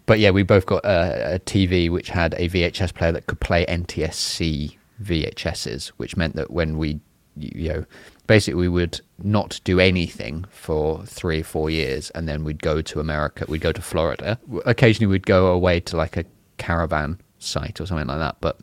but 0.07 0.19
yeah, 0.19 0.31
we 0.31 0.43
both 0.43 0.67
got 0.67 0.85
a, 0.85 1.37
a 1.37 1.39
TV 1.41 1.91
which 1.91 2.09
had 2.09 2.35
a 2.35 2.49
VHS 2.49 2.95
player 2.95 3.13
that 3.13 3.27
could 3.27 3.41
play 3.41 3.65
NTSC 3.67 4.77
VHSs, 5.03 5.89
which 5.89 6.17
meant 6.17 6.37
that 6.37 6.51
when 6.51 6.79
we, 6.79 7.01
you 7.37 7.69
know, 7.69 7.85
basically 8.27 8.61
we 8.61 8.69
would 8.69 9.01
not 9.23 9.61
do 9.65 9.81
anything 9.81 10.45
for 10.51 11.05
three 11.05 11.41
or 11.41 11.45
four 11.45 11.71
years, 11.71 12.11
and 12.11 12.29
then 12.29 12.45
we'd 12.45 12.63
go 12.63 12.81
to 12.83 13.01
America, 13.01 13.45
we'd 13.49 13.61
go 13.61 13.73
to 13.73 13.83
Florida. 13.83 14.39
Occasionally, 14.65 15.11
we'd 15.11 15.27
go 15.27 15.49
away 15.49 15.81
to 15.81 15.97
like 15.97 16.17
a 16.17 16.25
caravan 16.59 17.19
site 17.39 17.81
or 17.81 17.87
something 17.87 18.07
like 18.07 18.19
that, 18.19 18.37
but 18.41 18.59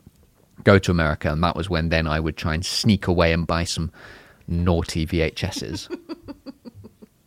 go 0.64 0.78
to 0.78 0.90
America, 0.90 1.30
and 1.30 1.42
that 1.42 1.56
was 1.56 1.70
when 1.70 1.88
then 1.88 2.06
I 2.06 2.20
would 2.20 2.36
try 2.36 2.54
and 2.54 2.64
sneak 2.64 3.06
away 3.06 3.32
and 3.32 3.46
buy 3.46 3.64
some 3.64 3.92
naughty 4.50 5.06
VHSs. 5.06 5.96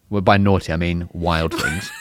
well, 0.10 0.22
by 0.22 0.38
naughty, 0.38 0.74
I 0.74 0.78
mean 0.78 1.10
wild 1.14 1.54
things. 1.54 1.92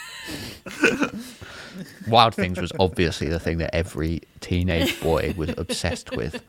wild 2.09 2.35
things 2.35 2.61
was 2.61 2.73
obviously 2.79 3.29
the 3.29 3.41
thing 3.41 3.59
that 3.59 3.75
every 3.75 4.21
teenage 4.41 5.01
boy 5.01 5.35
was 5.37 5.55
obsessed 5.57 6.15
with. 6.17 6.43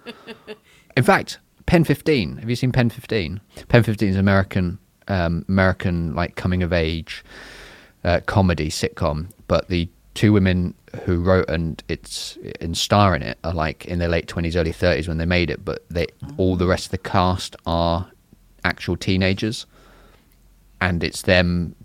In 0.97 1.03
fact, 1.03 1.39
Pen 1.65 1.83
15. 1.83 2.37
Have 2.37 2.49
you 2.49 2.55
seen 2.55 2.71
Pen 2.71 2.89
15? 2.89 3.39
Pen 3.69 3.83
15 3.83 4.09
is 4.09 4.17
American, 4.17 4.79
um, 5.07 5.45
American 5.47 6.13
like 6.13 6.35
coming 6.35 6.63
of 6.63 6.73
age 6.73 7.23
uh, 8.03 8.19
comedy 8.25 8.69
sitcom, 8.69 9.29
but 9.47 9.69
the 9.69 9.87
two 10.13 10.33
women 10.33 10.73
who 11.05 11.21
wrote 11.21 11.49
and 11.49 11.83
it's 11.87 12.37
and 12.61 12.77
star 12.77 13.15
in 13.15 13.23
it 13.23 13.37
are 13.43 13.53
like 13.53 13.85
in 13.85 13.97
their 13.97 14.07
late 14.07 14.27
20s 14.27 14.55
early 14.55 14.71
30s 14.71 15.07
when 15.07 15.17
they 15.17 15.25
made 15.25 15.49
it 15.49 15.65
but 15.65 15.83
they 15.89 16.05
all 16.37 16.55
the 16.55 16.67
rest 16.67 16.85
of 16.85 16.91
the 16.91 16.99
cast 16.99 17.55
are 17.65 18.11
actual 18.63 18.97
teenagers 18.97 19.65
and 20.81 21.03
it's 21.03 21.23
them 21.23 21.75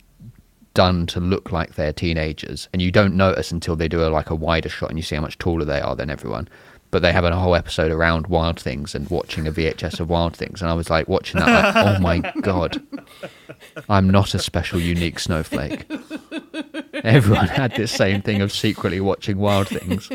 done 0.74 1.06
to 1.06 1.20
look 1.20 1.50
like 1.50 1.74
they're 1.74 1.92
teenagers 1.92 2.68
and 2.72 2.80
you 2.80 2.90
don't 2.90 3.14
notice 3.14 3.50
until 3.50 3.74
they 3.74 3.88
do 3.88 4.06
a, 4.06 4.08
like 4.08 4.30
a 4.30 4.34
wider 4.34 4.68
shot 4.68 4.90
and 4.90 4.98
you 4.98 5.02
see 5.02 5.16
how 5.16 5.20
much 5.20 5.38
taller 5.38 5.64
they 5.64 5.80
are 5.80 5.96
than 5.96 6.10
everyone 6.10 6.48
but 6.90 7.02
they 7.02 7.12
have 7.12 7.24
a 7.24 7.36
whole 7.36 7.54
episode 7.54 7.90
around 7.90 8.28
wild 8.28 8.58
things 8.58 8.94
and 8.94 9.10
watching 9.10 9.46
a 9.46 9.52
vhs 9.52 9.98
of 9.98 10.08
wild 10.08 10.36
things 10.36 10.62
and 10.62 10.70
i 10.70 10.74
was 10.74 10.88
like 10.88 11.08
watching 11.08 11.40
that 11.40 11.74
like 11.74 11.86
oh 11.86 11.98
my 12.00 12.18
god 12.42 12.80
i'm 13.88 14.08
not 14.08 14.34
a 14.34 14.38
special 14.38 14.78
unique 14.78 15.18
snowflake 15.18 15.84
Everyone 17.04 17.48
had 17.48 17.74
this 17.74 17.92
same 17.92 18.22
thing 18.22 18.40
of 18.40 18.52
secretly 18.52 19.00
watching 19.00 19.38
Wild 19.38 19.68
Things. 19.68 20.10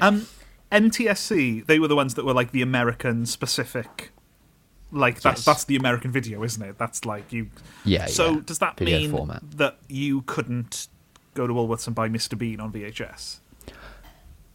Um, 0.00 0.26
NTSC, 0.72 1.66
they 1.66 1.78
were 1.78 1.88
the 1.88 1.96
ones 1.96 2.14
that 2.14 2.24
were 2.24 2.34
like 2.34 2.52
the 2.52 2.62
American 2.62 3.26
specific. 3.26 4.10
Like 4.96 5.20
that, 5.20 5.36
Yes. 5.36 5.44
that's 5.44 5.64
the 5.64 5.76
American 5.76 6.10
video, 6.10 6.42
isn't 6.42 6.62
it? 6.62 6.78
That's 6.78 7.04
like 7.04 7.32
you. 7.32 7.48
Yeah. 7.84 8.06
So 8.06 8.30
yeah. 8.34 8.40
does 8.46 8.58
that 8.60 8.76
Video 8.78 8.98
mean 8.98 9.10
format. 9.10 9.42
that 9.52 9.76
you 9.88 10.22
couldn't 10.22 10.88
go 11.34 11.46
to 11.46 11.52
Woolworths 11.52 11.86
and 11.86 11.94
buy 11.94 12.08
Mr. 12.08 12.36
Bean 12.38 12.60
on 12.60 12.72
VHS? 12.72 13.38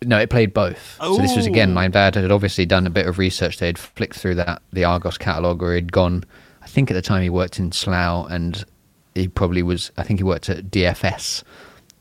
No, 0.03 0.17
it 0.17 0.29
played 0.31 0.51
both. 0.53 0.97
Oh. 0.99 1.15
So 1.15 1.21
this 1.21 1.35
was 1.35 1.45
again, 1.45 1.71
Oh. 1.71 1.73
my 1.75 1.87
dad 1.87 2.15
had 2.15 2.31
obviously 2.31 2.65
done 2.65 2.87
a 2.87 2.89
bit 2.89 3.05
of 3.05 3.19
research. 3.19 3.59
They'd 3.59 3.77
flicked 3.77 4.15
through 4.15 4.35
that 4.35 4.61
the 4.73 4.83
Argos 4.83 5.17
catalogue, 5.17 5.61
or 5.61 5.75
he'd 5.75 5.91
gone. 5.91 6.23
I 6.63 6.67
think 6.67 6.89
at 6.89 6.95
the 6.95 7.01
time 7.03 7.21
he 7.21 7.29
worked 7.29 7.59
in 7.59 7.71
Slough, 7.71 8.27
and 8.31 8.63
he 9.13 9.27
probably 9.27 9.61
was. 9.61 9.91
I 9.97 10.03
think 10.03 10.19
he 10.19 10.23
worked 10.23 10.49
at 10.49 10.71
DFS, 10.71 11.43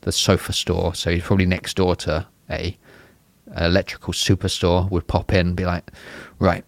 the 0.01 0.13
sofa 0.13 0.55
store. 0.55 0.95
So 0.95 1.11
he's 1.11 1.23
probably 1.25 1.45
next 1.47 1.77
door 1.77 1.95
to 1.97 2.27
a, 2.49 2.77
a 3.55 3.67
electrical 3.67 4.15
superstore. 4.15 4.91
Would 4.91 5.07
pop 5.07 5.35
in, 5.35 5.49
and 5.49 5.57
be 5.57 5.67
like, 5.67 5.91
right. 6.39 6.65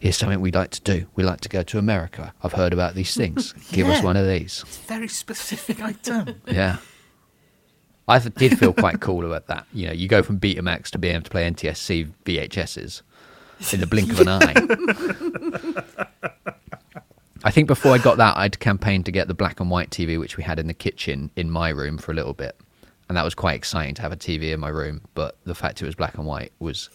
Here's 0.00 0.16
something 0.16 0.40
we'd 0.40 0.54
like 0.54 0.70
to 0.70 0.80
do. 0.80 1.06
We'd 1.16 1.24
like 1.24 1.40
to 1.42 1.48
go 1.48 1.62
to 1.62 1.78
America. 1.78 2.32
I've 2.42 2.52
heard 2.52 2.72
about 2.72 2.94
these 2.94 3.14
things. 3.16 3.52
Give 3.72 3.88
us 3.88 4.02
one 4.02 4.16
of 4.16 4.26
these. 4.26 4.62
It's 4.66 4.76
Very 4.78 5.08
specific 5.08 5.82
item. 5.82 6.40
Yeah. 6.46 6.76
I 8.10 8.18
th- 8.18 8.34
did 8.36 8.58
feel 8.58 8.72
quite 8.72 9.00
cool 9.02 9.26
about 9.26 9.48
that. 9.48 9.66
You 9.74 9.88
know, 9.88 9.92
you 9.92 10.08
go 10.08 10.22
from 10.22 10.40
Betamax 10.40 10.88
to 10.90 10.98
being 10.98 11.14
able 11.14 11.24
to 11.24 11.30
play 11.30 11.50
NTSC 11.50 12.10
VHSs 12.24 13.02
in 13.74 13.80
the 13.80 13.86
blink 13.86 14.10
of 14.10 14.20
an 14.20 14.28
eye. 14.28 14.54
I 17.44 17.50
think 17.50 17.68
before 17.68 17.92
I 17.92 17.98
got 17.98 18.16
that, 18.16 18.36
I'd 18.36 18.58
campaigned 18.60 19.04
to 19.06 19.12
get 19.12 19.28
the 19.28 19.34
black 19.34 19.60
and 19.60 19.70
white 19.70 19.90
TV, 19.90 20.18
which 20.18 20.36
we 20.38 20.42
had 20.42 20.58
in 20.58 20.66
the 20.68 20.74
kitchen 20.74 21.30
in 21.36 21.50
my 21.50 21.68
room 21.68 21.98
for 21.98 22.10
a 22.12 22.14
little 22.14 22.32
bit. 22.32 22.58
And 23.08 23.16
that 23.16 23.24
was 23.24 23.34
quite 23.34 23.56
exciting 23.56 23.94
to 23.96 24.02
have 24.02 24.12
a 24.12 24.16
TV 24.16 24.52
in 24.52 24.60
my 24.60 24.68
room. 24.68 25.02
But 25.14 25.36
the 25.44 25.54
fact 25.54 25.82
it 25.82 25.86
was 25.86 25.94
black 25.94 26.16
and 26.16 26.26
white 26.26 26.52
was. 26.58 26.88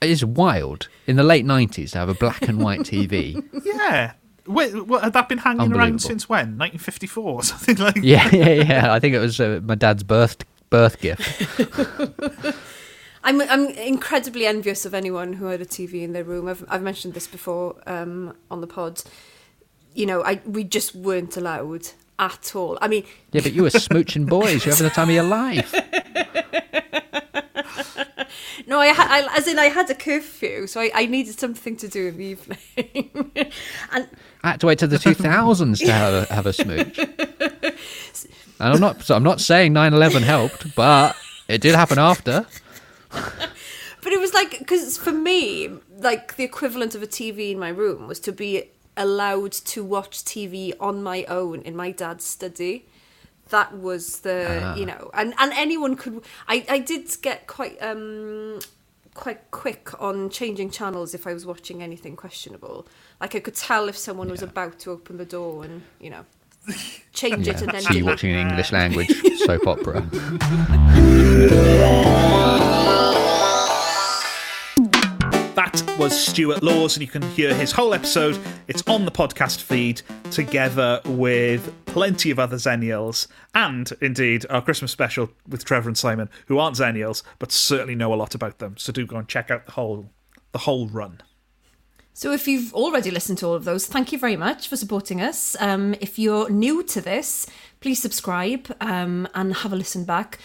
It 0.00 0.10
is 0.10 0.24
wild 0.24 0.88
in 1.06 1.16
the 1.16 1.22
late 1.22 1.44
90s 1.44 1.92
to 1.92 1.98
have 1.98 2.08
a 2.08 2.14
black 2.14 2.42
and 2.48 2.62
white 2.62 2.80
TV. 2.80 3.42
yeah. 3.64 4.12
Wait, 4.46 4.86
what, 4.86 5.02
had 5.02 5.12
that 5.14 5.28
been 5.28 5.38
hanging 5.38 5.72
around 5.72 6.00
since 6.02 6.28
when? 6.28 6.58
1954 6.58 7.24
or 7.32 7.42
something 7.42 7.76
like 7.76 7.96
Yeah, 7.96 8.28
yeah, 8.32 8.50
yeah. 8.50 8.92
I 8.92 9.00
think 9.00 9.14
it 9.14 9.18
was 9.18 9.40
uh, 9.40 9.60
my 9.64 9.74
dad's 9.74 10.02
birth 10.02 10.44
birth 10.70 11.00
gift. 11.00 11.42
I'm 13.24 13.40
I'm 13.40 13.66
incredibly 13.70 14.46
envious 14.46 14.86
of 14.86 14.94
anyone 14.94 15.32
who 15.32 15.46
had 15.46 15.60
a 15.60 15.66
TV 15.66 16.02
in 16.02 16.12
their 16.12 16.22
room. 16.22 16.46
I've 16.46 16.64
I've 16.68 16.82
mentioned 16.82 17.14
this 17.14 17.26
before 17.26 17.76
um, 17.86 18.36
on 18.50 18.60
the 18.60 18.68
pod. 18.68 19.02
You 19.94 20.06
know, 20.06 20.22
I 20.22 20.40
we 20.44 20.62
just 20.62 20.94
weren't 20.94 21.36
allowed 21.36 21.88
at 22.20 22.54
all. 22.54 22.78
I 22.80 22.86
mean, 22.88 23.04
Yeah, 23.32 23.40
but 23.42 23.52
you 23.52 23.62
were 23.64 23.70
smooching 23.70 24.28
boys. 24.28 24.64
You're 24.64 24.74
having 24.74 24.88
the 24.88 24.94
time 24.94 25.08
of 25.08 25.14
your 25.14 25.24
life. 25.24 25.74
no, 28.66 28.80
I, 28.80 28.88
ha- 28.88 29.08
I 29.10 29.36
as 29.36 29.46
in 29.46 29.58
I 29.58 29.66
had 29.66 29.90
a 29.90 29.94
curfew, 29.94 30.66
so 30.66 30.80
I, 30.80 30.90
I 30.94 31.06
needed 31.06 31.38
something 31.38 31.76
to 31.76 31.88
do 31.88 32.08
in 32.08 32.16
the 32.16 32.24
evening, 32.24 32.58
and 33.92 34.08
I 34.42 34.50
had 34.50 34.60
to 34.60 34.66
wait 34.66 34.78
till 34.78 34.88
the 34.88 34.96
2000s 34.96 35.78
to 35.78 35.92
have 35.92 36.14
a, 36.14 36.34
have 36.34 36.46
a 36.46 36.52
smooch. 36.52 36.98
And 38.58 38.72
I'm 38.72 38.80
not, 38.80 39.02
so 39.02 39.14
I'm 39.14 39.22
not 39.22 39.40
saying 39.42 39.74
9/11 39.74 40.22
helped, 40.22 40.74
but 40.74 41.14
it 41.46 41.60
did 41.60 41.74
happen 41.74 41.98
after. 41.98 42.46
But 43.10 44.12
it 44.12 44.20
was 44.20 44.32
like 44.32 44.58
because 44.60 44.96
for 44.96 45.12
me, 45.12 45.68
like 45.98 46.36
the 46.36 46.44
equivalent 46.44 46.94
of 46.94 47.02
a 47.02 47.06
TV 47.06 47.50
in 47.50 47.58
my 47.58 47.68
room 47.68 48.06
was 48.06 48.20
to 48.20 48.32
be 48.32 48.70
allowed 48.96 49.52
to 49.52 49.84
watch 49.84 50.24
TV 50.24 50.72
on 50.80 51.02
my 51.02 51.24
own 51.24 51.60
in 51.62 51.76
my 51.76 51.90
dad's 51.90 52.24
study. 52.24 52.86
That 53.50 53.76
was 53.78 54.20
the 54.20 54.74
you 54.76 54.86
know, 54.86 55.10
and 55.14 55.34
and 55.38 55.52
anyone 55.52 55.96
could. 55.96 56.22
I 56.48 56.64
I 56.68 56.78
did 56.78 57.10
get 57.22 57.46
quite 57.46 57.80
um 57.82 58.58
quite 59.14 59.50
quick 59.50 59.90
on 60.00 60.30
changing 60.30 60.70
channels 60.70 61.14
if 61.14 61.26
I 61.26 61.32
was 61.32 61.46
watching 61.46 61.82
anything 61.82 62.16
questionable. 62.16 62.86
Like 63.20 63.34
I 63.34 63.40
could 63.40 63.54
tell 63.54 63.88
if 63.88 63.96
someone 63.96 64.28
was 64.28 64.42
about 64.42 64.78
to 64.80 64.90
open 64.90 65.16
the 65.16 65.24
door 65.24 65.64
and 65.64 65.82
you 66.00 66.10
know 66.10 66.24
change 67.12 67.48
it 67.48 67.62
and 67.62 67.72
then 67.72 67.82
so 67.82 67.94
you're 67.94 68.06
watching 68.06 68.32
an 68.32 68.48
English 68.48 68.72
language 68.72 69.12
soap 69.38 69.66
opera. 69.66 70.06
Was 76.06 76.24
Stuart 76.24 76.62
Laws, 76.62 76.94
and 76.94 77.02
you 77.02 77.08
can 77.08 77.22
hear 77.32 77.52
his 77.52 77.72
whole 77.72 77.92
episode. 77.92 78.38
It's 78.68 78.80
on 78.86 79.04
the 79.04 79.10
podcast 79.10 79.60
feed, 79.60 80.02
together 80.30 81.00
with 81.04 81.74
plenty 81.86 82.30
of 82.30 82.38
other 82.38 82.58
Xennials, 82.58 83.26
and 83.56 83.90
indeed 84.00 84.46
our 84.48 84.62
Christmas 84.62 84.92
special 84.92 85.30
with 85.48 85.64
Trevor 85.64 85.88
and 85.88 85.98
Simon, 85.98 86.30
who 86.46 86.58
aren't 86.58 86.76
Xennials, 86.76 87.24
but 87.40 87.50
certainly 87.50 87.96
know 87.96 88.14
a 88.14 88.20
lot 88.22 88.36
about 88.36 88.60
them. 88.60 88.76
So 88.76 88.92
do 88.92 89.04
go 89.04 89.16
and 89.16 89.26
check 89.26 89.50
out 89.50 89.66
the 89.66 89.72
whole 89.72 90.08
the 90.52 90.58
whole 90.58 90.86
run. 90.86 91.22
So, 92.12 92.30
if 92.30 92.46
you've 92.46 92.72
already 92.72 93.10
listened 93.10 93.38
to 93.38 93.46
all 93.48 93.54
of 93.54 93.64
those, 93.64 93.86
thank 93.86 94.12
you 94.12 94.18
very 94.20 94.36
much 94.36 94.68
for 94.68 94.76
supporting 94.76 95.20
us. 95.20 95.56
Um, 95.58 95.96
if 96.00 96.20
you're 96.20 96.48
new 96.48 96.84
to 96.84 97.00
this, 97.00 97.48
please 97.80 98.00
subscribe 98.00 98.72
um, 98.80 99.26
and 99.34 99.54
have 99.54 99.72
a 99.72 99.76
listen 99.76 100.04
back. 100.04 100.38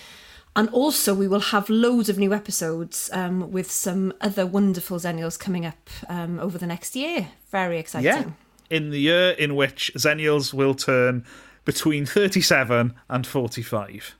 And 0.53 0.67
also, 0.71 1.13
we 1.13 1.29
will 1.29 1.39
have 1.39 1.69
loads 1.69 2.09
of 2.09 2.17
new 2.17 2.33
episodes 2.33 3.09
um, 3.13 3.51
with 3.51 3.71
some 3.71 4.13
other 4.19 4.45
wonderful 4.45 4.99
Xennials 4.99 5.39
coming 5.39 5.65
up 5.65 5.89
um, 6.09 6.41
over 6.41 6.57
the 6.57 6.67
next 6.67 6.93
year. 6.93 7.29
Very 7.51 7.79
exciting. 7.79 8.05
Yeah, 8.05 8.25
in 8.69 8.89
the 8.89 8.99
year 8.99 9.29
in 9.29 9.55
which 9.55 9.93
Xennials 9.95 10.53
will 10.53 10.73
turn 10.73 11.23
between 11.63 12.05
thirty-seven 12.05 12.95
and 13.09 13.25
forty-five. 13.25 14.15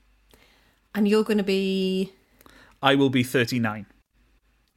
And 0.95 1.05
you're 1.05 1.25
going 1.25 1.37
to 1.37 1.43
be. 1.43 2.13
I 2.81 2.95
will 2.95 3.09
be 3.09 3.23
thirty-nine. 3.23 3.87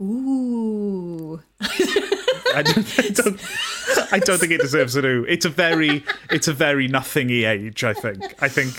Ooh. 0.03 1.40
I 1.61 2.62
don't, 2.62 2.99
I 2.99 3.09
don't, 3.11 3.40
I 4.12 4.19
don't 4.19 4.38
think 4.38 4.51
it 4.51 4.61
deserves 4.61 4.97
a 4.97 5.03
do. 5.03 5.25
It's 5.29 5.45
a 5.45 5.51
very, 5.51 6.05
it's 6.31 6.49
a 6.49 6.53
very 6.53 6.88
nothingy 6.88 7.45
age. 7.45 7.85
I 7.85 7.95
think. 7.95 8.43
I 8.43 8.49
think. 8.49 8.75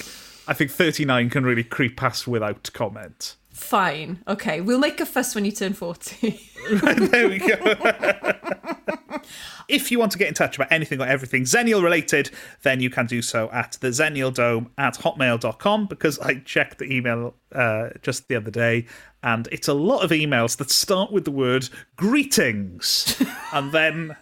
I 0.48 0.54
think 0.54 0.72
thirty-nine 0.72 1.30
can 1.30 1.44
really 1.44 1.64
creep 1.64 1.98
past 1.98 2.28
without 2.28 2.70
comment. 2.74 3.36
Fine. 3.56 4.22
Okay. 4.28 4.60
We'll 4.60 4.80
make 4.80 5.00
a 5.00 5.06
fuss 5.06 5.34
when 5.34 5.46
you 5.46 5.52
turn 5.54 5.72
40. 5.72 6.40
there 6.72 7.30
we 7.30 7.38
go. 7.38 7.56
if 9.70 9.92
you 9.92 9.98
want 9.98 10.12
to 10.12 10.18
get 10.18 10.28
in 10.28 10.34
touch 10.34 10.58
about 10.58 10.70
anything 10.74 11.00
or 11.00 11.06
everything 11.06 11.44
Xennial 11.44 11.82
related, 11.82 12.32
then 12.64 12.82
you 12.82 12.90
can 12.90 13.06
do 13.06 13.22
so 13.22 13.50
at 13.52 13.78
the 13.80 13.88
Xennial 13.88 14.34
Dome 14.34 14.72
at 14.78 14.96
hotmail.com 14.96 15.88
because 15.88 16.20
I 16.20 16.36
checked 16.40 16.80
the 16.80 16.92
email 16.92 17.34
uh, 17.54 17.92
just 18.02 18.28
the 18.28 18.36
other 18.36 18.52
day 18.52 18.88
and 19.24 19.48
it's 19.54 19.70
a 19.70 19.74
lot 19.74 20.04
of 20.04 20.12
emails 20.12 20.58
that 20.58 20.70
start 20.70 21.14
with 21.14 21.24
the 21.24 21.32
word 21.32 21.70
greetings 21.96 23.22
and 23.54 23.72
then 23.72 24.18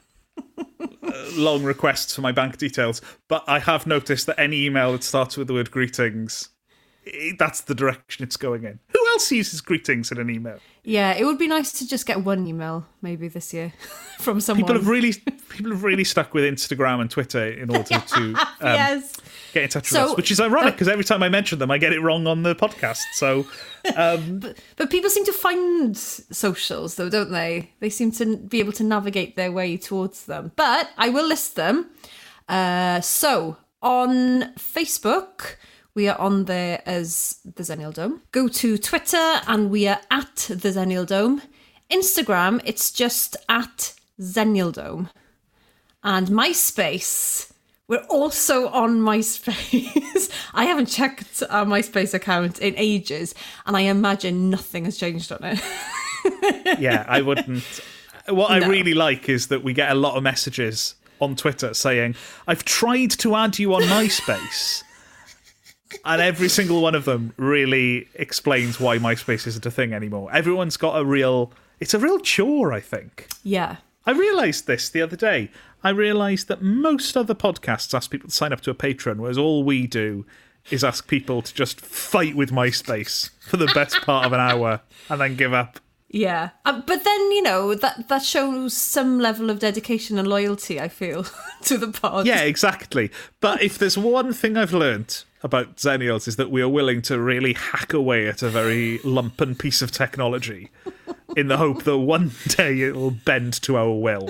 long 1.32 1.64
requests 1.64 2.16
for 2.16 2.22
my 2.22 2.32
bank 2.32 2.58
details. 2.58 3.02
But 3.28 3.44
I 3.48 3.60
have 3.60 3.88
noticed 3.88 4.26
that 4.28 4.40
any 4.40 4.66
email 4.66 4.92
that 4.92 5.04
starts 5.04 5.38
with 5.38 5.48
the 5.48 5.54
word 5.54 5.72
greetings. 5.72 6.50
That's 7.38 7.62
the 7.62 7.76
direction 7.76 8.24
it's 8.24 8.38
going 8.38 8.64
in. 8.64 8.80
Who 8.92 9.03
else 9.24 9.32
uses 9.32 9.62
greetings 9.62 10.12
in 10.12 10.18
an 10.20 10.30
email? 10.30 10.60
yeah, 10.86 11.14
it 11.14 11.24
would 11.26 11.38
be 11.38 11.48
nice 11.48 11.72
to 11.80 11.88
just 11.88 12.06
get 12.06 12.24
one 12.26 12.46
email 12.46 12.86
maybe 13.02 13.30
this 13.30 13.54
year 13.54 13.72
from 14.20 14.42
someone. 14.42 14.64
people 14.66 14.76
have 14.76 14.88
really 14.88 15.14
people 15.50 15.72
have 15.72 15.84
really 15.84 16.04
stuck 16.04 16.34
with 16.34 16.44
Instagram 16.44 17.00
and 17.00 17.10
Twitter 17.10 17.46
in 17.48 17.70
order 17.70 17.84
to 18.08 18.22
um, 18.22 18.36
yes. 18.62 19.16
get 19.54 19.64
in 19.64 19.70
touch 19.70 19.88
So- 19.88 20.02
with 20.02 20.12
us, 20.12 20.18
which 20.18 20.32
is 20.32 20.40
ironic 20.42 20.74
because 20.74 20.90
every 20.90 21.06
time 21.06 21.24
I 21.24 21.30
mention 21.30 21.60
them, 21.60 21.72
I 21.72 21.78
get 21.78 21.94
it 21.94 22.02
wrong 22.02 22.28
on 22.28 22.44
the 22.44 22.54
podcast. 22.56 23.00
So 23.14 23.46
But 24.78 24.90
people 24.90 25.10
seem 25.10 25.26
to 25.26 25.34
find 25.34 25.96
socials, 25.98 26.96
though, 26.96 27.10
don't 27.10 27.32
they? 27.32 27.72
They 27.80 27.90
seem 27.90 28.12
to 28.14 28.38
be 28.38 28.60
able 28.60 28.74
to 28.74 28.84
navigate 28.84 29.36
their 29.36 29.52
way 29.52 29.78
towards 29.78 30.26
them. 30.26 30.52
But 30.56 30.90
I 30.98 31.10
will 31.10 31.28
list 31.28 31.56
them. 31.56 31.90
Uh, 32.50 33.00
so 33.02 33.58
on 33.82 34.54
Facebook, 34.58 35.56
we 35.96 36.08
are 36.08 36.20
on 36.20 36.46
there 36.46 36.82
as 36.86 37.40
the 37.44 37.64
Xennial 37.64 37.94
Dome. 37.94 38.22
Go 38.32 38.48
to 38.48 38.78
Twitter, 38.78 39.42
and 39.48 39.70
we 39.70 39.88
are 39.88 40.00
at 40.10 40.36
the 40.50 40.70
Xennial 40.70 41.06
Dome. 41.06 41.42
Instagram, 41.92 42.62
it's 42.66 42.92
just 42.92 43.38
at 43.48 43.94
Xennial 44.20 44.74
Dome. 44.74 45.10
And 46.04 46.28
MySpace, 46.30 47.52
we're 47.88 48.06
also 48.10 48.70
on 48.70 49.00
MySpace. 49.00 50.32
I 50.54 50.66
haven't 50.66 50.88
checked 50.88 51.44
our 51.50 51.66
MySpace 51.66 52.14
account 52.14 52.60
in 52.60 52.74
ages, 52.76 53.36
and 53.66 53.78
I 53.78 53.82
imagine 53.82 54.50
nothing 54.50 54.86
has 54.86 54.98
changed 54.98 55.32
on 55.32 55.40
it. 55.44 55.62
yeah, 56.80 57.06
I 57.08 57.22
wouldn't. 57.22 57.64
What 58.30 58.52
I 58.52 58.66
really 58.68 58.94
like 58.94 59.30
is 59.30 59.48
that 59.48 59.64
we 59.64 59.74
get 59.74 59.92
a 59.92 59.96
lot 59.96 60.16
of 60.16 60.24
messages 60.24 60.96
on 61.20 61.36
Twitter 61.36 61.74
saying, 61.74 62.16
"I've 62.48 62.66
tried 62.66 63.12
to 63.12 63.36
add 63.36 63.60
you 63.60 63.76
on 63.76 63.84
MySpace." 63.84 64.84
And 66.06 66.22
every 66.22 66.50
single 66.50 66.82
one 66.82 66.96
of 66.96 67.06
them 67.06 67.34
really 67.38 68.08
explains 68.16 68.80
why 68.80 68.98
MySpace 68.98 69.48
isn't 69.48 69.66
a 69.66 69.72
thing 69.72 69.94
anymore. 69.94 70.30
Everyone's 70.34 70.78
got 70.78 71.00
a 71.00 71.06
real. 71.06 71.52
It's 71.80 71.94
a 71.94 72.00
real 72.00 72.20
chore, 72.20 72.72
I 72.74 72.80
think. 72.80 73.28
yeah. 73.44 73.78
I 74.06 74.12
realised 74.12 74.68
this 74.68 74.90
the 74.90 75.02
other 75.02 75.16
day. 75.16 75.50
I 75.82 75.90
realised 75.92 76.50
that 76.50 76.62
most 76.62 77.16
other 77.16 77.34
podcasts 77.34 77.94
ask 77.94 78.12
people 78.12 78.28
to 78.30 78.36
sign 78.36 78.52
up 78.52 78.60
to 78.62 78.70
a 78.70 78.74
patron, 78.74 79.22
whereas 79.22 79.38
all 79.38 79.64
we 79.64 79.88
do 79.88 80.26
is 80.70 80.84
ask 80.84 81.08
people 81.08 81.42
to 81.42 81.54
just 81.54 81.80
fight 81.80 82.36
with 82.36 82.52
MySpace 82.52 83.30
for 83.40 83.56
the 83.56 83.72
best 83.74 84.02
part 84.02 84.26
of 84.26 84.34
an 84.34 84.42
hour 84.42 84.82
and 85.10 85.22
then 85.22 85.38
give 85.38 85.54
up. 85.54 85.80
Yeah, 86.10 86.50
uh, 86.66 86.82
but 86.86 87.06
then 87.06 87.32
you 87.32 87.42
know 87.42 87.74
that 87.76 88.10
that 88.10 88.24
shows 88.24 88.74
some 88.76 89.20
level 89.20 89.50
of 89.50 89.60
dedication 89.60 90.20
and 90.20 90.28
loyalty. 90.28 90.82
I 90.82 90.90
feel 90.90 91.26
to 91.64 91.78
the 91.78 91.88
pod. 91.88 92.26
Yeah, 92.28 92.42
exactly. 92.42 93.10
But 93.40 93.62
if 93.64 93.78
there's 93.78 93.98
one 93.98 94.34
thing 94.34 94.58
I've 94.58 94.74
learnt 94.74 95.24
about 95.44 95.76
Xennials 95.78 96.28
is 96.28 96.38
that 96.38 96.50
we 96.50 96.62
are 96.62 96.70
willing 96.70 97.02
to 97.04 97.20
really 97.20 97.54
hack 97.54 97.94
away 97.94 98.28
at 98.28 98.42
a 98.42 98.50
very 98.50 99.00
lumpen 99.00 99.58
piece 99.58 99.82
of 99.82 99.92
technology 99.92 100.70
in 101.36 101.48
the 101.50 101.58
hope 101.58 101.84
that 101.84 101.98
one 101.98 102.32
day 102.48 102.80
it 102.82 102.96
will 102.96 103.12
bend 103.12 103.54
to 103.64 103.76
our 103.78 103.92
will. 103.94 104.30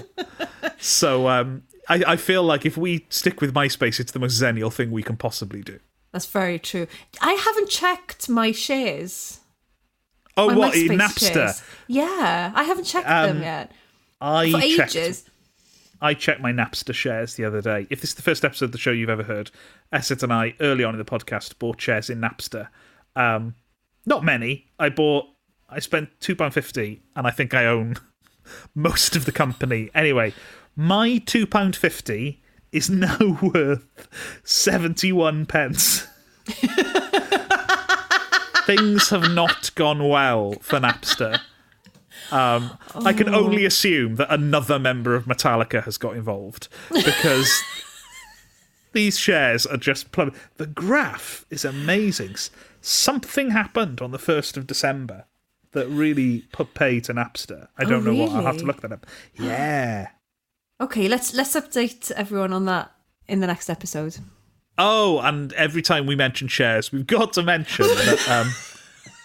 So 0.80 1.28
um, 1.30 1.64
I, 1.88 2.04
I 2.08 2.16
feel 2.16 2.44
like 2.44 2.66
if 2.66 2.78
we 2.78 3.06
stick 3.10 3.42
with 3.42 3.54
MySpace, 3.54 4.00
it's 4.00 4.12
the 4.12 4.20
most 4.20 4.42
Xennial 4.42 4.74
thing 4.74 4.92
we 4.92 5.04
can 5.04 5.16
possibly 5.18 5.62
do. 5.62 5.80
that's 6.12 6.26
very 6.26 6.58
true. 6.60 6.88
I 7.22 7.34
haven't 7.34 7.70
checked 7.70 8.28
my 8.30 8.52
shares. 8.52 9.40
Oh, 10.36 10.48
my 10.50 10.56
what 10.56 10.74
MySpace 10.74 10.98
Napster? 11.00 11.34
shares. 11.34 11.64
Yeah, 11.88 12.52
I 12.56 12.64
haven't 12.64 12.86
checked 12.86 13.08
Um, 13.08 13.28
them 13.36 13.42
yet 13.44 13.72
I 14.20 14.52
for 14.52 14.60
checked. 14.62 14.96
ages. 14.96 15.26
I 16.04 16.14
checked 16.14 16.42
my 16.42 16.52
Napster 16.52 16.94
shares 16.94 17.36
the 17.36 17.46
other 17.46 17.62
day. 17.62 17.88
If 17.90 18.02
this 18.02 18.10
is 18.10 18.16
the 18.18 18.22
first 18.22 18.44
episode 18.44 18.66
of 18.66 18.72
the 18.74 18.78
show 18.78 18.92
you've 18.92 19.10
ever 19.10 19.24
heard, 19.24 19.50
Esyllt 19.94 20.22
and 20.22 20.34
I, 20.34 20.54
early 20.60 20.84
on 20.84 20.94
in 20.94 20.98
the 20.98 21.06
podcast, 21.06 21.58
bought 21.60 21.80
shares 21.80 22.10
in 22.10 22.20
Napster. 22.20 22.68
Um, 23.16 23.56
not 24.06 24.22
many. 24.22 24.68
I 24.78 24.90
bought. 24.90 25.28
I 25.70 25.80
spent 25.80 26.10
two 26.20 26.36
pound 26.36 26.54
fifty, 26.54 27.02
and 27.16 27.26
I 27.26 27.32
think 27.32 27.54
I 27.54 27.66
own 27.66 27.96
most 28.76 29.16
of 29.16 29.24
the 29.24 29.32
company. 29.32 29.90
Anyway, 29.96 30.34
my 30.76 31.20
two 31.20 31.48
pound 31.48 31.78
fifty 31.78 32.44
is 32.74 32.90
now 32.92 33.40
worth 33.42 33.88
seventy 34.44 35.14
one 35.14 35.46
pence. 35.46 36.06
Things 38.66 39.10
have 39.10 39.32
not 39.32 39.74
gone 39.76 40.10
well 40.10 40.56
for 40.60 40.82
Napster. 40.82 41.40
Um, 42.34 42.78
I 42.96 43.14
can 43.14 43.30
only 43.30 43.64
assume 43.64 44.16
that 44.16 44.34
another 44.34 44.80
member 44.80 45.14
of 45.14 45.26
Metallica 45.26 45.84
has 45.84 45.98
got 45.98 46.16
involved 46.16 46.68
because 46.92 47.62
these 48.94 49.20
shares 49.20 49.66
are 49.68 49.78
just 49.78 50.12
plummet. 50.12 50.34
The 50.58 50.66
graph 50.66 51.46
is 51.52 51.64
amazing. 51.64 52.36
Something 52.82 53.52
happened 53.52 54.02
on 54.02 54.12
the 54.12 54.18
1st 54.18 54.58
of 54.58 54.66
December 54.66 55.26
that 55.74 55.88
really 55.88 56.46
put 56.52 56.74
pay 56.74 57.00
to 57.02 57.14
Napster. 57.14 57.68
I 57.78 57.84
don't 57.84 58.04
know 58.04 58.16
what. 58.16 58.32
I'll 58.32 58.46
have 58.46 58.58
to 58.58 58.66
look 58.66 58.82
that 58.82 58.92
up. 58.92 59.06
Yeah. 59.36 60.08
Okay, 60.82 61.08
let's 61.08 61.34
let's 61.34 61.56
update 61.56 62.12
everyone 62.12 62.52
on 62.52 62.66
that 62.66 62.92
in 63.28 63.42
the 63.42 63.48
next 63.48 63.70
episode. 63.70 64.18
Oh, 64.78 65.20
and 65.20 65.54
every 65.54 65.82
time 65.82 66.08
we 66.08 66.16
mention 66.16 66.48
shares, 66.48 66.92
we've 66.92 67.06
got 67.06 67.34
to 67.34 67.44
mention 67.44 67.86
that 67.86 68.28
um, 68.30 68.54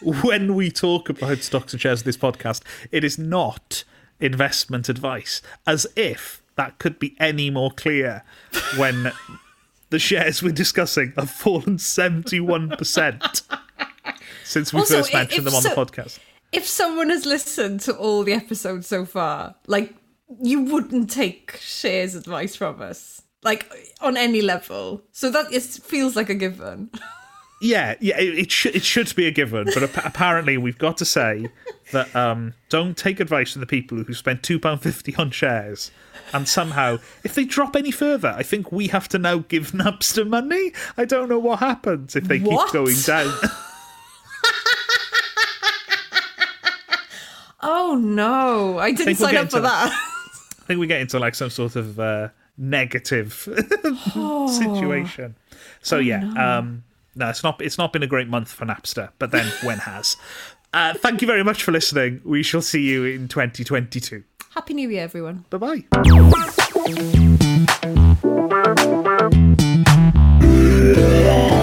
when 0.02 0.54
we 0.54 0.70
talk 0.70 1.08
about 1.08 1.38
stocks 1.38 1.72
and 1.72 1.80
shares 1.80 2.00
of 2.00 2.04
this 2.04 2.16
podcast, 2.16 2.62
it 2.92 3.04
is 3.04 3.18
not 3.18 3.84
investment 4.20 4.88
advice, 4.88 5.42
as 5.66 5.86
if 5.96 6.42
that 6.56 6.78
could 6.78 6.98
be 6.98 7.16
any 7.20 7.50
more 7.50 7.70
clear 7.70 8.24
when 8.76 9.12
the 9.90 9.98
shares 9.98 10.42
we're 10.42 10.52
discussing 10.52 11.12
have 11.16 11.30
fallen 11.30 11.76
71% 11.78 13.42
since 14.44 14.72
we 14.72 14.80
Also, 14.80 14.98
first 14.98 15.12
mentioned 15.12 15.46
them 15.46 15.54
on 15.54 15.62
so- 15.62 15.68
the 15.70 15.74
podcast. 15.74 16.18
If 16.50 16.66
someone 16.66 17.10
has 17.10 17.26
listened 17.26 17.80
to 17.80 17.94
all 17.94 18.22
the 18.24 18.32
episodes 18.32 18.86
so 18.86 19.04
far, 19.04 19.54
like 19.66 19.94
you 20.42 20.62
wouldn't 20.62 21.10
take 21.10 21.58
shares 21.60 22.14
advice 22.14 22.56
from 22.56 22.80
us, 22.80 23.20
like 23.42 23.70
on 24.00 24.16
any 24.16 24.40
level. 24.40 25.02
So 25.12 25.30
that 25.30 25.52
is, 25.52 25.76
feels 25.76 26.16
like 26.16 26.30
a 26.30 26.34
given. 26.34 26.90
Yeah, 27.60 27.96
yeah, 28.00 28.18
it, 28.20 28.38
it 28.38 28.50
should 28.52 28.76
it 28.76 28.84
should 28.84 29.12
be 29.16 29.26
a 29.26 29.30
given, 29.32 29.64
but 29.74 29.82
ap- 29.82 30.04
apparently 30.06 30.56
we've 30.56 30.78
got 30.78 30.96
to 30.98 31.04
say 31.04 31.48
that 31.90 32.14
um, 32.14 32.54
don't 32.68 32.96
take 32.96 33.18
advice 33.18 33.52
from 33.52 33.60
the 33.60 33.66
people 33.66 33.98
who 34.04 34.14
spend 34.14 34.44
two 34.44 34.60
pound 34.60 34.80
fifty 34.82 35.12
on 35.16 35.30
shares, 35.32 35.90
and 36.32 36.48
somehow 36.48 36.98
if 37.24 37.34
they 37.34 37.44
drop 37.44 37.74
any 37.74 37.90
further, 37.90 38.28
I 38.36 38.44
think 38.44 38.70
we 38.70 38.86
have 38.88 39.08
to 39.08 39.18
now 39.18 39.38
give 39.38 39.72
Napster 39.72 40.24
money. 40.28 40.72
I 40.96 41.04
don't 41.04 41.28
know 41.28 41.40
what 41.40 41.58
happens 41.58 42.14
if 42.14 42.24
they 42.24 42.38
What? 42.38 42.66
keep 42.66 42.74
going 42.74 42.96
down. 43.04 43.34
Oh 47.60 47.96
no, 48.00 48.78
I 48.78 48.92
didn't 48.92 49.18
we'll 49.18 49.28
sign 49.28 49.36
up 49.36 49.50
for 49.50 49.60
that. 49.60 49.90
I 49.92 50.64
think 50.66 50.78
we 50.78 50.86
get 50.86 51.00
into 51.00 51.18
like 51.18 51.34
some 51.34 51.50
sort 51.50 51.74
of 51.76 51.98
uh, 51.98 52.28
negative 52.56 53.32
situation. 54.48 55.34
So 55.82 55.98
yeah, 55.98 56.22
um, 56.58 56.84
no, 57.18 57.28
it's 57.28 57.42
not. 57.42 57.60
It's 57.60 57.76
not 57.76 57.92
been 57.92 58.02
a 58.02 58.06
great 58.06 58.28
month 58.28 58.50
for 58.50 58.64
Napster, 58.64 59.10
but 59.18 59.30
then 59.32 59.46
when 59.62 59.78
has? 59.78 60.16
Uh, 60.72 60.94
thank 60.94 61.20
you 61.20 61.26
very 61.26 61.44
much 61.44 61.62
for 61.62 61.72
listening. 61.72 62.20
We 62.24 62.42
shall 62.42 62.62
see 62.62 62.82
you 62.82 63.04
in 63.04 63.28
2022. 63.28 64.22
Happy 64.54 64.74
New 64.74 64.88
Year, 64.88 65.02
everyone. 65.02 65.44
Bye 65.50 65.58
bye. 65.58 65.84